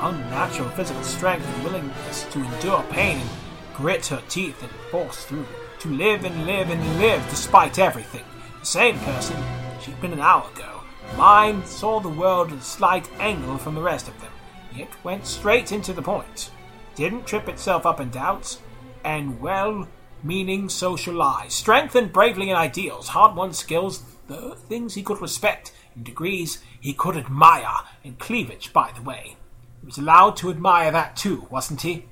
unnatural 0.01 0.69
physical 0.69 1.03
strength 1.03 1.47
and 1.47 1.63
willingness 1.63 2.23
to 2.31 2.43
endure 2.43 2.83
pain 2.89 3.17
and 3.17 3.29
grit 3.73 4.05
her 4.07 4.21
teeth 4.29 4.61
and 4.61 4.71
force 4.91 5.25
through, 5.25 5.45
to 5.79 5.89
live 5.89 6.25
and 6.25 6.45
live 6.45 6.69
and 6.69 6.99
live 6.99 7.25
despite 7.29 7.79
everything. 7.79 8.23
The 8.59 8.65
same 8.65 8.99
person 8.99 9.37
she'd 9.81 9.99
been 10.01 10.13
an 10.13 10.19
hour 10.19 10.49
ago. 10.53 10.81
Mind 11.17 11.65
saw 11.65 11.99
the 11.99 12.09
world 12.09 12.51
at 12.51 12.59
a 12.59 12.61
slight 12.61 13.09
angle 13.19 13.57
from 13.57 13.75
the 13.75 13.81
rest 13.81 14.07
of 14.07 14.19
them, 14.21 14.31
yet 14.75 14.89
went 15.03 15.25
straight 15.25 15.71
into 15.71 15.93
the 15.93 16.01
point. 16.01 16.51
Didn't 16.95 17.25
trip 17.25 17.49
itself 17.49 17.85
up 17.85 17.99
in 17.99 18.09
doubts, 18.09 18.59
and 19.03 19.39
well 19.41 19.87
meaning 20.23 20.69
social 20.69 21.13
lies. 21.13 21.53
Strength 21.53 21.95
and 21.95 22.13
bravely 22.13 22.49
in 22.49 22.55
ideals, 22.55 23.09
hard 23.09 23.35
won 23.35 23.53
skills, 23.53 24.03
the 24.27 24.55
things 24.55 24.93
he 24.93 25.03
could 25.03 25.21
respect, 25.21 25.73
in 25.95 26.03
degrees 26.03 26.63
he 26.79 26.93
could 26.93 27.17
admire, 27.17 27.77
and 28.03 28.19
cleavage, 28.19 28.71
by 28.71 28.91
the 28.95 29.01
way. 29.01 29.35
He 29.81 29.85
was 29.87 29.97
allowed 29.97 30.37
to 30.37 30.49
admire 30.49 30.91
that 30.91 31.15
too, 31.15 31.47
wasn't 31.49 31.81
he? 31.81 32.05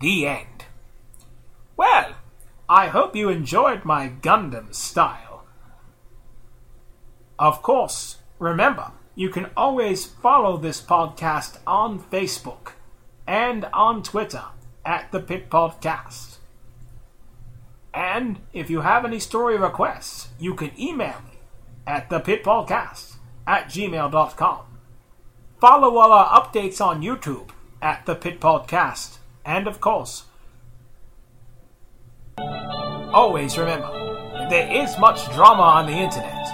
The 0.00 0.26
end. 0.26 0.64
Well, 1.76 2.14
I 2.68 2.86
hope 2.86 3.14
you 3.14 3.28
enjoyed 3.28 3.84
my 3.84 4.08
Gundam 4.08 4.74
style. 4.74 5.44
Of 7.38 7.60
course, 7.60 8.18
remember, 8.38 8.92
you 9.14 9.28
can 9.28 9.50
always 9.56 10.06
follow 10.06 10.56
this 10.56 10.80
podcast 10.80 11.58
on 11.66 11.98
Facebook 11.98 12.72
and 13.26 13.66
on 13.72 14.02
Twitter 14.02 14.44
at 14.84 15.10
the 15.12 15.20
Pit 15.20 15.50
Podcast. 15.50 16.36
And 17.92 18.40
if 18.52 18.70
you 18.70 18.80
have 18.80 19.04
any 19.04 19.18
story 19.18 19.58
requests, 19.58 20.28
you 20.38 20.54
can 20.54 20.70
email 20.80 21.16
me 21.26 21.40
at 21.86 22.08
thepitpodcast 22.08 23.16
at 23.46 23.66
gmail.com. 23.66 24.71
Follow 25.62 25.96
all 25.96 26.10
our 26.10 26.42
updates 26.42 26.84
on 26.84 27.02
YouTube 27.02 27.50
at 27.80 28.04
the 28.04 28.16
Pit 28.16 28.40
Podcast. 28.40 29.18
And 29.44 29.68
of 29.68 29.80
course, 29.80 30.24
always 32.36 33.56
remember, 33.56 33.86
there 34.50 34.68
is 34.72 34.98
much 34.98 35.24
drama 35.32 35.62
on 35.62 35.86
the 35.86 35.92
internet. 35.92 36.48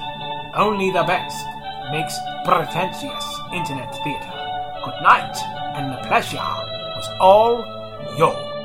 Only 0.55 0.90
the 0.90 1.05
best 1.05 1.42
makes 1.90 2.14
pretentious 2.44 3.25
internet 3.51 3.94
theater. 4.05 4.33
Good 4.85 5.01
night, 5.03 5.38
and 5.75 5.90
the 5.90 6.07
pleasure 6.07 6.37
was 6.37 7.09
all 7.18 7.64
yours. 8.18 8.58